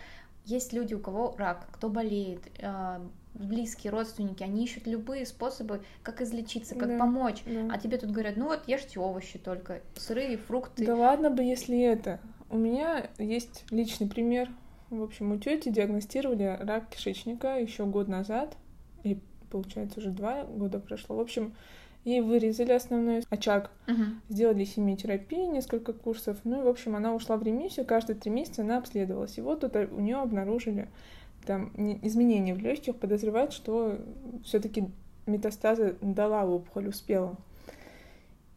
есть 0.47 0.73
люди, 0.73 0.95
у 0.95 0.99
кого 0.99 1.35
рак, 1.39 1.67
кто 1.73 1.89
болеет, 1.89 2.41
э, 2.59 3.01
близкие 3.35 3.91
родственники, 3.91 4.43
они 4.43 4.65
ищут 4.65 4.87
любые 4.87 5.27
способы, 5.27 5.83
как 6.03 6.23
излечиться, 6.23 6.75
как 6.75 6.89
Да, 6.89 6.99
помочь. 6.99 7.43
да. 7.45 7.69
А 7.73 7.79
тебе 7.79 7.99
тут 7.99 8.11
говорят, 8.11 8.37
ну 8.37 8.47
вот 8.47 8.67
ешьте 8.67 9.01
овощи 9.01 9.39
только, 9.39 9.81
сырые, 9.97 10.37
фрукты. 10.39 10.87
Да 10.87 10.95
ладно 10.97 11.31
бы, 11.31 11.43
если 11.43 11.81
это. 11.81 12.21
У 12.51 12.57
меня 12.57 13.11
есть 13.19 13.65
личный 13.71 14.09
пример. 14.09 14.51
В 14.91 15.03
общем, 15.03 15.33
у 15.33 15.39
тети 15.39 15.71
диагностировали 15.71 16.57
рак 16.61 16.89
кишечника 16.91 17.59
еще 17.59 17.85
год 17.87 18.09
назад. 18.09 18.57
Получается, 19.59 20.01
уже 20.01 20.11
два 20.11 20.43
года 20.43 20.81
прошло. 20.81 21.15
В 21.17 21.21
общем, 21.21 21.55
ей 22.05 22.21
вырезали 22.21 22.73
основной 22.73 23.23
очаг, 23.31 23.71
Мгм. 23.87 24.21
сделали 24.29 24.65
химиотерапию, 24.65 25.49
несколько 25.53 25.93
курсов. 25.93 26.39
Ну 26.43 26.61
и, 26.61 26.65
в 26.65 26.69
общем, 26.69 26.97
она 26.97 27.15
ушла 27.15 27.37
в 27.37 27.45
ремиссию. 27.45 27.87
Каждые 27.87 28.17
три 28.17 28.33
месяца 28.33 28.63
она 28.63 28.79
обследовалась. 28.79 29.39
И 29.39 29.41
вот 29.41 29.61
тут 29.61 29.77
у 29.77 30.01
нее 30.01 30.17
обнаружили 30.17 30.89
там 31.47 31.71
не- 31.77 32.01
изменения 32.03 32.53
в 32.55 32.59
легких, 32.59 32.97
подозревают, 32.97 33.53
что 33.53 33.99
все-таки 34.45 34.89
метастазы 35.27 35.95
дала 36.01 36.45
опухоль, 36.45 36.89
успела. 36.89 37.37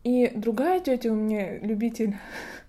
И 0.04 0.32
другая 0.36 0.80
тетя 0.80 1.12
у 1.12 1.16
меня 1.16 1.60
любитель 1.60 2.16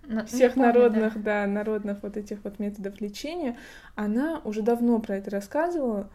На- 0.07 0.27
всех 0.27 0.55
помню, 0.55 0.69
народных, 0.69 1.23
да. 1.23 1.47
народных 1.47 2.03
вот 2.03 2.17
этих 2.19 2.45
вот 2.45 2.59
методов 2.59 3.01
лечения, 3.01 3.57
она 3.95 4.41
уже 4.45 4.61
давно 4.62 4.99
про 4.99 5.17
это 5.17 5.31
рассказывала, 5.31 6.11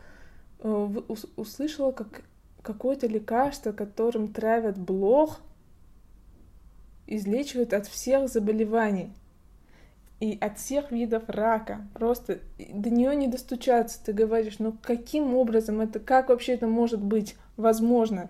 услышала, 0.64 1.92
как 1.92 2.24
какое-то 2.62 3.08
лекарство, 3.08 3.72
которым 3.72 4.30
травят 4.30 4.78
блох, 4.78 5.42
излечивает 7.06 7.74
от 7.74 7.88
всех 7.88 8.30
заболеваний 8.30 9.12
и 10.20 10.38
от 10.40 10.58
всех 10.58 10.92
видов 10.92 11.24
рака. 11.28 11.86
Просто 11.94 12.40
до 12.58 12.90
нее 12.90 13.16
не 13.16 13.28
достучаться. 13.28 14.04
Ты 14.04 14.14
говоришь, 14.14 14.60
ну 14.60 14.76
каким 14.82 15.36
образом 15.36 15.82
это, 15.82 16.00
как 16.00 16.30
вообще 16.30 16.54
это 16.54 16.68
может 16.68 17.04
быть 17.04 17.36
возможно? 17.58 18.30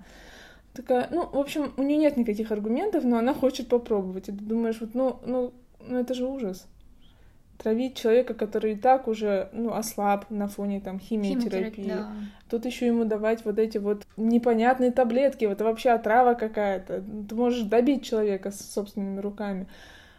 Такая, 0.74 1.08
ну, 1.12 1.30
в 1.32 1.38
общем, 1.38 1.72
у 1.78 1.84
нее 1.84 1.98
нет 1.98 2.17
никаких 2.17 2.52
аргументов, 2.52 3.04
но 3.04 3.19
она 3.19 3.36
хочет 3.36 3.67
попробовать. 3.67 4.28
И 4.28 4.32
ты 4.32 4.39
думаешь, 4.39 4.82
вот, 4.82 4.96
ну, 4.96 5.19
ну, 5.24 5.54
ну 5.80 6.00
это 6.00 6.15
же 6.15 6.26
ужас. 6.26 6.65
Травить 7.58 7.96
человека, 7.96 8.34
который 8.34 8.74
и 8.74 8.76
так 8.76 9.08
уже, 9.08 9.50
ну, 9.54 9.74
ослаб 9.74 10.30
на 10.30 10.48
фоне 10.48 10.82
там 10.82 11.00
химиотерапии. 11.00 11.88
Да. 11.88 12.12
Тут 12.50 12.66
еще 12.66 12.88
ему 12.88 13.06
давать 13.06 13.46
вот 13.46 13.60
эти 13.60 13.78
вот 13.78 14.06
непонятные 14.18 14.92
таблетки, 14.92 15.46
вот 15.46 15.54
это 15.54 15.63
вообще 15.63 15.92
отрава 15.92 16.34
какая-то. 16.34 17.04
Ты 17.30 17.36
можешь 17.36 17.63
добить 17.63 18.04
человека 18.04 18.52
с 18.52 18.60
собственными 18.60 19.20
руками. 19.20 19.68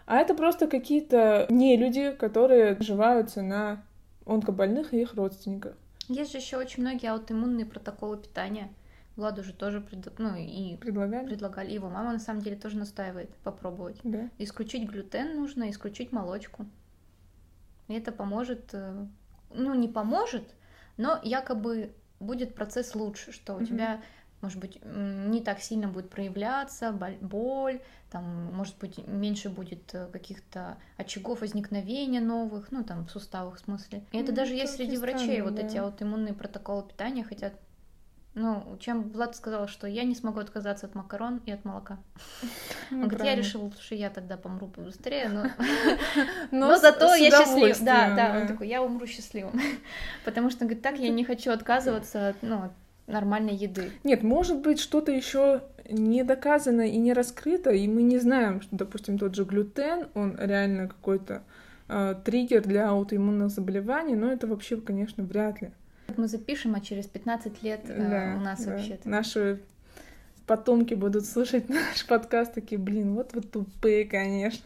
А 0.07 0.19
это 0.19 0.35
просто 0.35 0.67
какие-то 0.67 1.47
не 1.49 1.77
люди, 1.77 2.13
которые 2.13 2.77
наживаются 2.77 3.43
на 3.43 3.83
онкобольных 4.27 4.95
и 4.95 5.01
их 5.01 5.15
родственниках. 5.15 5.75
Есть 6.09 6.33
же 6.33 6.39
еще 6.39 6.57
очень 6.57 6.83
многие 6.83 7.11
аутоиммунные 7.11 7.67
протоколы 7.67 8.19
питания. 8.19 8.71
Владу 9.17 9.45
же 9.45 9.53
тоже 9.53 9.81
пред- 9.81 10.19
ну, 10.19 10.35
и 10.37 10.77
Предлагали? 10.77 11.27
предлагали. 11.27 11.73
Его 11.73 11.89
мама 11.89 12.13
на 12.13 12.19
самом 12.19 12.41
деле 12.43 12.57
тоже 12.57 12.77
настаивает 12.77 13.31
попробовать. 13.45 13.97
Да. 14.03 14.29
Исключить 14.39 14.89
глютен 14.89 15.37
нужно, 15.37 15.71
исключить 15.71 16.11
молочку. 16.13 16.67
И 17.89 17.95
это 17.95 18.13
поможет, 18.13 18.71
э, 18.73 19.07
ну 19.51 19.75
не 19.75 19.89
поможет, 19.89 20.55
но 20.97 21.19
якобы 21.23 21.93
будет 22.21 22.55
процесс 22.55 22.95
лучше, 22.95 23.33
что 23.33 23.55
у 23.55 23.57
Мгм. 23.59 23.67
тебя, 23.67 24.03
может 24.41 24.59
быть, 24.59 24.79
не 24.85 25.41
так 25.43 25.61
сильно 25.61 25.89
будет 25.89 26.11
проявляться 26.11 26.93
боль, 27.21 27.81
там, 28.11 28.55
может 28.55 28.79
быть, 28.79 28.99
меньше 29.07 29.51
будет 29.51 29.95
э, 29.95 30.07
каких-то 30.13 30.79
очагов 30.97 31.41
возникновения 31.41 32.21
новых, 32.21 32.71
ну 32.71 32.85
там 32.85 33.07
в 33.07 33.11
суставах 33.11 33.57
в 33.57 33.61
смысле. 33.61 34.05
И 34.13 34.19
это 34.19 34.31
Ну, 34.31 34.37
даже 34.37 34.53
это 34.55 34.63
есть 34.63 34.77
среди 34.77 34.97
врачей, 34.97 35.41
странно, 35.41 35.51
вот 35.51 35.59
эти 35.59 35.77
да. 35.77 35.85
аутоиммунные 35.85 36.35
протоколы 36.35 36.85
питания, 36.85 37.25
хотя 37.25 37.53
ну, 38.35 38.77
чем 38.81 39.11
Влад 39.11 39.37
сказал, 39.37 39.69
что 39.69 39.87
я 39.87 40.03
не 40.03 40.15
смогу 40.15 40.41
отказаться 40.41 40.87
от 40.87 40.95
макарон 40.97 41.41
и 41.47 41.53
от 41.53 41.65
молока. 41.65 41.99
Ну, 42.91 43.03
Он 43.03 43.09
говорит, 43.09 43.27
я 43.27 43.37
решил, 43.37 43.73
что 43.81 43.95
я 43.95 44.11
тогда 44.11 44.37
помру 44.37 44.67
побыстрее, 44.67 45.29
но, 45.29 45.45
Но, 46.51 46.77
зато 46.77 47.15
я 47.15 47.31
счастлив. 47.31 47.81
Да, 47.81 48.15
да, 48.17 48.41
он 48.41 48.49
такой, 48.49 48.69
я 48.69 48.83
умру 48.83 49.07
счастливым. 49.07 49.61
Потому 50.25 50.51
что, 50.51 50.65
говорит, 50.65 50.83
так 50.83 50.99
я 50.99 51.11
не 51.11 51.25
хочу 51.25 51.53
отказываться 51.53 52.31
от 52.31 52.37
ну, 52.43 52.65
от 52.65 52.73
нормальной 53.07 53.55
еды. 53.55 53.93
Нет, 54.03 54.23
может 54.23 54.61
быть, 54.61 54.81
что-то 54.81 55.13
еще 55.13 55.63
не 55.89 56.25
доказано 56.25 56.89
и 56.89 56.97
не 56.97 57.13
раскрыто, 57.13 57.71
и 57.71 57.87
мы 57.87 58.03
не 58.03 58.19
знаем, 58.19 58.63
что, 58.63 58.75
допустим, 58.77 59.19
тот 59.19 59.35
же 59.35 59.45
глютен, 59.45 60.09
он 60.15 60.37
реально 60.39 60.89
какой-то 60.89 61.43
э, 61.89 62.15
триггер 62.25 62.63
для 62.63 62.89
аутоиммунных 62.89 63.51
заболеваний, 63.51 64.17
но 64.17 64.33
это 64.33 64.47
вообще, 64.47 64.79
конечно, 64.79 65.23
вряд 65.23 65.61
ли. 65.61 65.71
Мы 66.17 66.29
запишем, 66.29 66.75
а 66.75 66.81
через 66.81 67.07
15 67.07 67.63
лет 67.63 67.81
э, 67.89 68.09
Да, 68.11 68.41
у 68.41 68.45
нас 68.45 68.65
да. 68.65 68.73
вообще... 68.73 68.99
Наши 69.05 69.61
потомки 70.47 70.95
будут 70.95 71.27
слушать 71.27 71.69
наш 71.71 72.07
подкаст, 72.07 72.55
такие, 72.55 72.79
блин, 72.79 73.15
вот 73.15 73.33
вы 73.35 73.41
тупые, 73.41 74.05
конечно. 74.05 74.65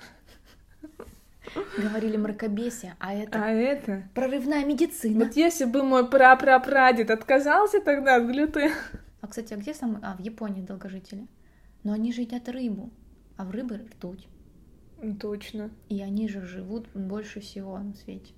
Говорили 1.79 2.17
мракобесие, 2.17 2.95
а 2.99 3.15
это 3.15 3.43
А 3.43 3.49
это... 3.49 4.03
прорывная 4.15 4.65
медицина. 4.65 5.25
Вот 5.25 5.35
если 5.37 5.65
бы 5.65 5.83
мой 5.83 6.09
прапрапрадед 6.09 7.11
отказался 7.11 7.81
тогда 7.81 8.17
от 8.17 8.27
глютена... 8.27 8.75
А, 9.21 9.27
кстати, 9.27 9.55
а 9.55 9.57
где 9.57 9.73
самые... 9.73 10.01
А, 10.03 10.15
в 10.15 10.21
Японии 10.21 10.61
долгожители. 10.61 11.27
Но 11.85 11.93
они 11.93 12.13
же 12.13 12.21
едят 12.21 12.49
рыбу, 12.49 12.91
а 13.37 13.45
в 13.45 13.51
рыбы 13.51 13.79
ртуть. 13.79 14.29
Точно. 15.21 15.71
И 15.89 16.03
они 16.03 16.29
же 16.29 16.43
живут 16.43 16.89
больше 16.93 17.41
всего 17.41 17.79
на 17.79 17.95
свете. 17.95 18.33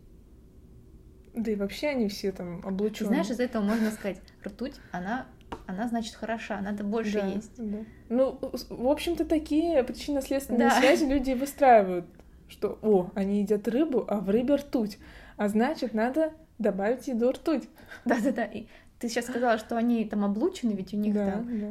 Да 1.35 1.51
и 1.51 1.55
вообще 1.55 1.89
они 1.89 2.09
все 2.09 2.33
там 2.33 2.61
Ты 2.63 2.69
облучены. 2.69 3.09
знаешь, 3.09 3.31
из 3.31 3.41
этого 3.41 3.63
можно 3.63 3.91
сказать, 3.91 4.21
ртуть, 4.45 4.75
она, 4.91 5.27
она 5.67 5.87
значит 5.89 6.15
хороша, 6.15 6.61
надо 6.61 6.83
больше 6.85 7.21
да, 7.21 7.27
есть. 7.27 7.53
да. 7.57 7.79
Ну, 8.09 8.39
в 8.71 8.89
общем-то, 8.89 9.25
такие 9.25 9.83
причинно-следственные 9.85 10.69
Да. 10.71 10.81
связи 10.81 11.05
люди 11.05 11.33
выстраивают, 11.33 12.07
что, 12.49 12.79
о, 12.83 13.11
они 13.15 13.41
едят 13.43 13.69
рыбу, 13.69 14.05
а 14.09 14.21
в 14.21 14.29
рыбе 14.29 14.57
ртуть, 14.57 14.99
а 15.37 15.49
значит, 15.49 15.95
надо 15.95 16.33
добавить 16.59 17.07
еду 17.09 17.31
ртуть. 17.31 17.69
Да-да-да. 18.05 18.45
И 18.45 18.67
ты 18.99 19.09
сейчас 19.09 19.27
сказала, 19.27 19.57
что 19.59 19.77
они 19.77 20.05
там 20.05 20.25
облучены, 20.25 20.73
ведь 20.73 20.93
у 20.93 20.97
них 20.97 21.15
да, 21.15 21.31
там. 21.31 21.61
да. 21.61 21.67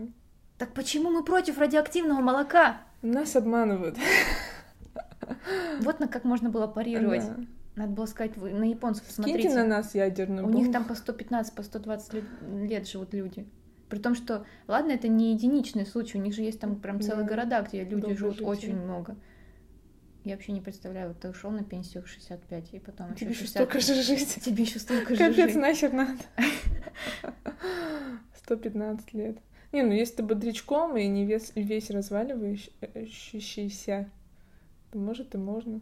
Так 0.57 0.73
почему 0.73 1.09
мы 1.11 1.23
против 1.23 1.57
радиоактивного 1.57 2.21
молока? 2.21 2.81
Нас 3.01 3.35
обманывают. 3.35 3.97
Вот 5.81 5.99
на 5.99 6.07
как 6.07 6.23
можно 6.23 6.49
было 6.49 6.67
парировать. 6.67 7.25
Да. 7.25 7.35
Надо 7.79 7.93
было 7.93 8.05
сказать, 8.07 8.35
вы 8.35 8.51
на 8.51 8.65
японцев 8.65 9.05
Скиньте 9.09 9.31
посмотрите. 9.31 9.55
на 9.55 9.63
нас 9.65 9.95
ядерную 9.95 10.45
У 10.45 10.49
них 10.49 10.65
бомбу. 10.65 10.73
там 10.73 10.83
по 10.83 10.95
115, 10.95 11.55
по 11.55 11.63
120 11.63 12.13
лет, 12.13 12.25
лет 12.41 12.85
живут 12.89 13.13
люди. 13.13 13.47
При 13.87 13.99
том, 13.99 14.15
что, 14.15 14.45
ладно, 14.67 14.91
это 14.91 15.07
не 15.07 15.31
единичный 15.31 15.85
случай, 15.85 16.17
у 16.17 16.21
них 16.21 16.33
же 16.35 16.41
есть 16.41 16.59
там 16.59 16.75
прям 16.75 16.99
целые 16.99 17.23
Да. 17.25 17.29
города, 17.29 17.61
где 17.61 17.85
люди 17.85 18.13
живут 18.15 18.35
Долгожители. 18.39 18.71
очень 18.73 18.81
много. 18.83 19.15
Я 20.25 20.33
вообще 20.35 20.51
не 20.51 20.59
представляю, 20.59 21.07
вот 21.07 21.21
ты 21.21 21.29
ушел 21.29 21.51
на 21.51 21.63
пенсию 21.63 22.03
в 22.03 22.09
65, 22.09 22.73
и 22.73 22.79
потом 22.79 23.15
Тебе 23.15 23.29
еще 23.29 23.43
еще 23.43 23.49
столько 23.49 23.79
же 23.79 23.93
жить. 24.03 24.39
Тебе 24.43 24.63
еще 24.63 24.79
столько 24.79 25.15
же 25.15 25.17
Капец, 25.17 25.53
жить. 25.53 25.55
нахер 25.55 25.93
надо. 25.93 26.17
115 28.43 29.13
лет. 29.13 29.37
Не, 29.71 29.83
ну 29.83 29.93
если 29.93 30.15
ты 30.17 30.23
бодрячком 30.23 30.97
и 30.97 31.07
не 31.07 31.25
вес, 31.25 31.53
весь 31.55 31.89
разваливающийся, 31.91 34.09
то 34.91 34.99
может 34.99 35.33
и 35.33 35.37
можно. 35.37 35.79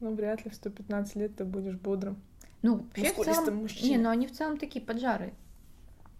Но 0.00 0.10
вряд 0.10 0.44
ли 0.44 0.50
в 0.50 0.54
115 0.54 1.16
лет 1.16 1.36
ты 1.36 1.44
будешь 1.44 1.76
бодрым. 1.76 2.16
Ну, 2.62 2.86
вообще 2.96 3.12
в 3.12 3.24
целом... 3.24 3.56
мужчиной. 3.56 3.90
Не, 3.90 3.98
ну 3.98 4.10
они 4.10 4.26
в 4.26 4.32
целом 4.32 4.56
такие 4.58 4.84
поджары. 4.84 5.32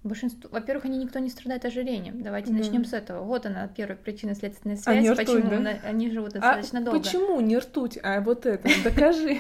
Большинство... 0.02 0.48
Во-первых, 0.50 0.86
они 0.86 0.96
никто 0.98 1.18
не 1.18 1.28
страдает 1.28 1.64
ожирением. 1.66 2.22
Давайте 2.22 2.50
Да. 2.52 2.58
начнем 2.58 2.84
с 2.86 2.92
этого. 2.94 3.22
Вот 3.24 3.44
она, 3.44 3.68
первая 3.68 3.96
причина 3.98 4.34
следственная 4.34 4.76
связь. 4.76 4.96
Они 4.98 5.10
ртуть, 5.10 5.26
почему 5.26 5.50
да? 5.50 5.58
на- 5.58 5.70
они 5.84 6.10
живут 6.10 6.30
А 6.36 6.40
достаточно 6.40 6.80
долго. 6.80 7.00
почему 7.00 7.40
не 7.40 7.58
ртуть, 7.58 7.98
а 8.02 8.20
вот 8.22 8.46
это? 8.46 8.68
Докажи. 8.84 9.38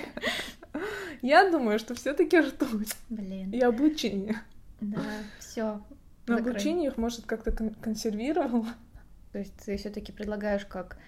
Я 1.22 1.50
думаю, 1.50 1.78
что 1.78 1.94
все-таки 1.94 2.38
ртуть 2.40 2.94
Блин. 3.08 3.50
и 3.52 3.60
облучение. 3.60 4.36
Да, 4.80 5.00
все. 5.38 5.80
Но 6.26 6.36
облучение 6.36 6.88
их 6.90 6.96
может 6.96 7.24
как-то 7.26 7.52
кон- 7.52 7.74
консервировало. 7.74 8.66
То 9.32 9.38
есть 9.38 9.54
ты 9.64 9.76
все-таки 9.76 10.12
предлагаешь, 10.12 10.64
как 10.66 10.96
а, 10.96 10.98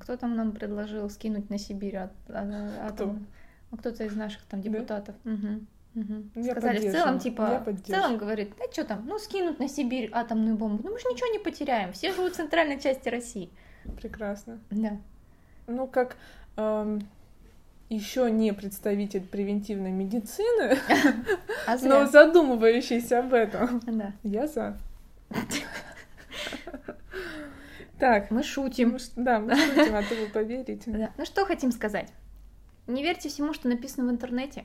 кто 0.00 0.16
там 0.16 0.36
нам 0.36 0.52
предложил 0.52 1.08
скинуть 1.10 1.50
на 1.50 1.58
Сибирь 1.58 1.96
от, 1.96 2.12
а- 2.28 2.86
атом? 2.88 3.26
Ну, 3.70 3.78
кто-то 3.78 4.04
из 4.04 4.14
наших 4.16 4.42
там 4.44 4.60
Да? 4.60 4.68
депутатов. 4.68 5.14
Мгм, 5.24 5.66
мгм. 5.94 6.30
Я 6.34 6.52
Сказали, 6.52 6.88
в 6.88 6.92
целом, 6.92 7.18
типа, 7.18 7.62
в 7.64 7.80
целом, 7.82 8.18
говорит, 8.18 8.52
да 8.58 8.64
что 8.72 8.84
там, 8.84 9.06
ну 9.06 9.18
скинут 9.18 9.58
на 9.58 9.68
Сибирь 9.68 10.10
атомную 10.12 10.56
бомбу, 10.56 10.82
ну 10.82 10.90
мы 10.92 10.98
же 10.98 11.04
ничего 11.08 11.28
не 11.28 11.38
потеряем, 11.38 11.92
все 11.92 12.12
живут 12.12 12.32
в 12.32 12.36
центральной 12.36 12.80
части 12.80 13.08
России. 13.08 13.50
Прекрасно. 14.00 14.58
Да. 14.70 14.98
Ну, 15.66 15.86
как 15.86 16.16
еще 17.88 18.30
не 18.30 18.52
представитель 18.52 19.22
превентивной 19.22 19.90
медицины, 19.90 20.78
А 21.66 21.76
но 21.82 22.06
задумывающийся 22.06 23.18
об 23.20 23.34
этом. 23.34 23.80
Да. 23.86 24.12
Я 24.22 24.46
за. 24.46 24.76
Так, 28.00 28.30
Мы 28.30 28.42
шутим. 28.42 28.92
мы 28.92 28.98
да, 29.16 29.38
мы 29.38 29.54
шутим, 29.54 29.94
а 29.94 30.02
то 30.02 30.14
вы 30.14 30.26
поверите. 30.26 30.90
Да. 30.90 31.12
Ну 31.18 31.24
что 31.24 31.44
хотим 31.44 31.70
сказать? 31.70 32.12
Не 32.86 33.02
верьте 33.02 33.28
всему, 33.28 33.52
что 33.52 33.68
написано 33.68 34.08
в 34.08 34.10
интернете. 34.10 34.64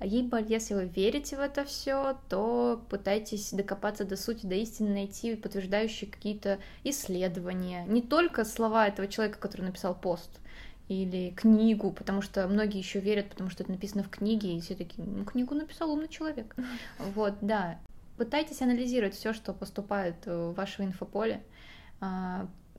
Либо, 0.00 0.38
если 0.40 0.74
вы 0.74 0.86
верите 0.86 1.36
в 1.36 1.40
это 1.40 1.64
все, 1.64 2.18
то 2.28 2.82
пытайтесь 2.90 3.52
докопаться 3.52 4.04
до 4.04 4.16
сути, 4.16 4.46
до 4.46 4.56
истины, 4.56 4.90
найти 4.90 5.36
подтверждающие 5.36 6.10
какие-то 6.10 6.58
исследования. 6.82 7.84
Не 7.86 8.02
только 8.02 8.44
слова 8.44 8.88
этого 8.88 9.06
человека, 9.06 9.38
который 9.38 9.62
написал 9.62 9.94
пост 9.94 10.40
или 10.88 11.30
книгу, 11.30 11.92
потому 11.92 12.22
что 12.22 12.46
многие 12.48 12.78
еще 12.78 12.98
верят, 12.98 13.30
потому 13.30 13.50
что 13.50 13.62
это 13.62 13.72
написано 13.72 14.02
в 14.02 14.10
книге, 14.10 14.56
и 14.56 14.60
все 14.60 14.74
такие, 14.74 15.06
ну, 15.06 15.24
книгу 15.24 15.54
написал 15.54 15.90
умный 15.90 16.08
человек. 16.08 16.56
Вот, 16.98 17.34
да. 17.40 17.78
Пытайтесь 18.16 18.62
анализировать 18.62 19.14
все, 19.14 19.32
что 19.32 19.52
поступает 19.52 20.26
в 20.26 20.52
ваше 20.52 20.82
инфополе, 20.82 21.42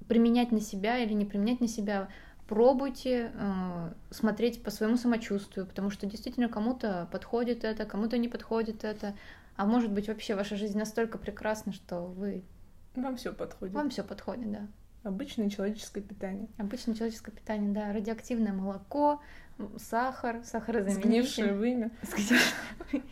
применять 0.07 0.51
на 0.51 0.61
себя 0.61 0.97
или 0.99 1.13
не 1.13 1.25
применять 1.25 1.61
на 1.61 1.67
себя. 1.67 2.09
Пробуйте 2.47 3.31
э, 3.33 3.93
смотреть 4.11 4.61
по 4.61 4.69
своему 4.69 4.97
самочувствию, 4.97 5.65
потому 5.65 5.89
что 5.89 6.05
действительно 6.05 6.47
кому-то 6.47 7.07
подходит 7.11 7.63
это, 7.63 7.85
кому-то 7.85 8.17
не 8.19 8.27
подходит 8.27 8.83
это. 8.83 9.15
А 9.55 9.65
может 9.65 9.91
быть, 9.91 10.07
вообще 10.07 10.35
ваша 10.35 10.55
жизнь 10.55 10.77
настолько 10.77 11.17
прекрасна, 11.17 11.71
что 11.73 12.01
вы 12.05 12.43
Вам 12.95 13.15
все 13.17 13.33
подходит. 13.33 13.73
вам 13.73 13.89
все 13.89 14.03
подходит, 14.03 14.51
да. 14.51 14.67
Обычное 15.05 15.51
человеческое 15.51 16.01
питание. 16.01 16.47
Обычное 16.57 16.95
человеческое 16.95 17.31
питание, 17.31 17.71
да, 17.71 17.93
радиоактивное 17.93 18.53
молоко, 18.53 19.21
сахар, 19.77 20.37
Сгнившее 20.37 20.45
сахарозаменитель, 20.45 21.53
вымя. 21.53 21.91
сгнившее 22.01 23.03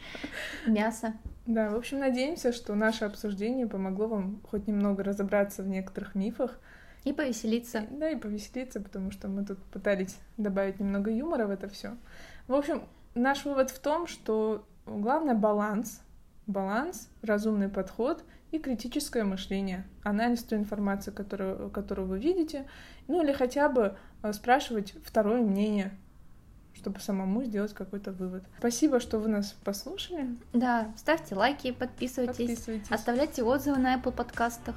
мясо. 0.66 1.14
Да, 1.46 1.70
в 1.70 1.76
общем, 1.76 2.00
надеемся, 2.00 2.52
что 2.52 2.74
наше 2.74 3.06
обсуждение 3.06 3.68
помогло 3.68 4.08
вам 4.08 4.42
хоть 4.50 4.66
немного 4.66 5.04
разобраться 5.04 5.62
в 5.62 5.68
некоторых 5.68 6.16
мифах, 6.16 6.60
И 7.04 7.14
повеселиться. 7.14 7.86
да, 7.92 8.10
и 8.10 8.16
повеселиться, 8.16 8.82
потому 8.82 9.12
что 9.12 9.28
мы 9.28 9.46
тут 9.46 9.60
пытались 9.66 10.18
добавить 10.38 10.80
немного 10.80 11.12
юмора 11.12 11.46
в 11.46 11.52
это 11.52 11.70
все. 11.70 11.96
В 12.48 12.56
общем, 12.56 12.88
наш 13.14 13.46
вывод 13.46 13.70
в 13.70 13.78
том, 13.78 14.08
что 14.08 14.68
главное 14.88 15.36
баланс, 15.36 16.02
баланс, 16.48 17.08
разумный 17.22 17.70
подход 17.70 18.24
и 18.54 18.60
критическое 18.60 19.24
мышление, 19.24 19.84
анализ 20.04 20.44
той 20.44 20.60
информации, 20.60 21.10
которую, 21.10 21.72
которую 21.72 22.08
вы 22.08 22.20
видите, 22.20 22.68
ну 23.08 23.24
или 23.24 23.34
хотя 23.34 23.68
бы 23.68 23.98
э, 24.22 24.32
спрашивать 24.32 24.94
второе 25.04 25.42
мнение, 25.42 25.92
чтобы 26.76 27.00
самому 27.00 27.44
сделать 27.44 27.74
какой-то 27.74 28.12
вывод. 28.12 28.44
Спасибо, 28.60 29.00
что 29.00 29.18
вы 29.18 29.30
нас 29.30 29.56
послушали. 29.64 30.28
Да, 30.54 30.92
ставьте 30.96 31.34
лайки, 31.34 31.72
подписывайтесь. 31.72 32.48
Подписывайтесь. 32.48 32.92
Оставляйте 32.92 33.44
отзывы 33.44 33.80
на 33.80 33.96
Apple 33.96 34.12
подкастах. 34.12 34.76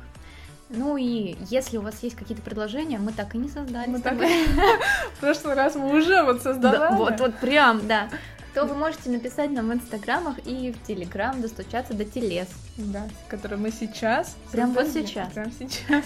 Ну 0.70 0.96
и 0.96 1.36
если 1.50 1.76
у 1.76 1.82
вас 1.82 2.02
есть 2.02 2.16
какие-то 2.16 2.42
предложения, 2.42 2.98
мы 2.98 3.12
так 3.12 3.34
и 3.34 3.38
не 3.38 3.48
создали. 3.48 3.90
Мы 3.90 4.00
так-. 4.00 4.18
В 5.16 5.20
прошлый 5.20 5.54
раз 5.54 5.74
мы 5.74 5.96
уже 5.96 6.22
вот 6.22 6.42
создавали. 6.42 6.92
Да, 6.92 6.96
вот, 6.96 7.20
вот 7.20 7.34
прям, 7.36 7.86
да. 7.86 8.08
То 8.56 8.64
вы 8.64 8.74
можете 8.74 9.10
написать 9.10 9.50
нам 9.50 9.68
в 9.68 9.74
инстаграмах 9.74 10.38
и 10.46 10.72
в 10.72 10.86
телеграм, 10.86 11.42
достучаться 11.42 11.92
до 11.92 12.06
телес. 12.06 12.48
Да, 12.78 13.06
который 13.28 13.58
мы 13.58 13.70
сейчас. 13.70 14.34
Прям 14.50 14.72
вот 14.72 14.88
сейчас. 14.88 15.30
Прям 15.34 15.52
сейчас. 15.52 16.02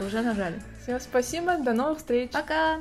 Уже 0.00 0.22
нажали. 0.22 0.62
Все, 0.80 1.00
спасибо, 1.00 1.58
до 1.58 1.72
новых 1.72 1.98
встреч. 1.98 2.30
Пока! 2.30 2.76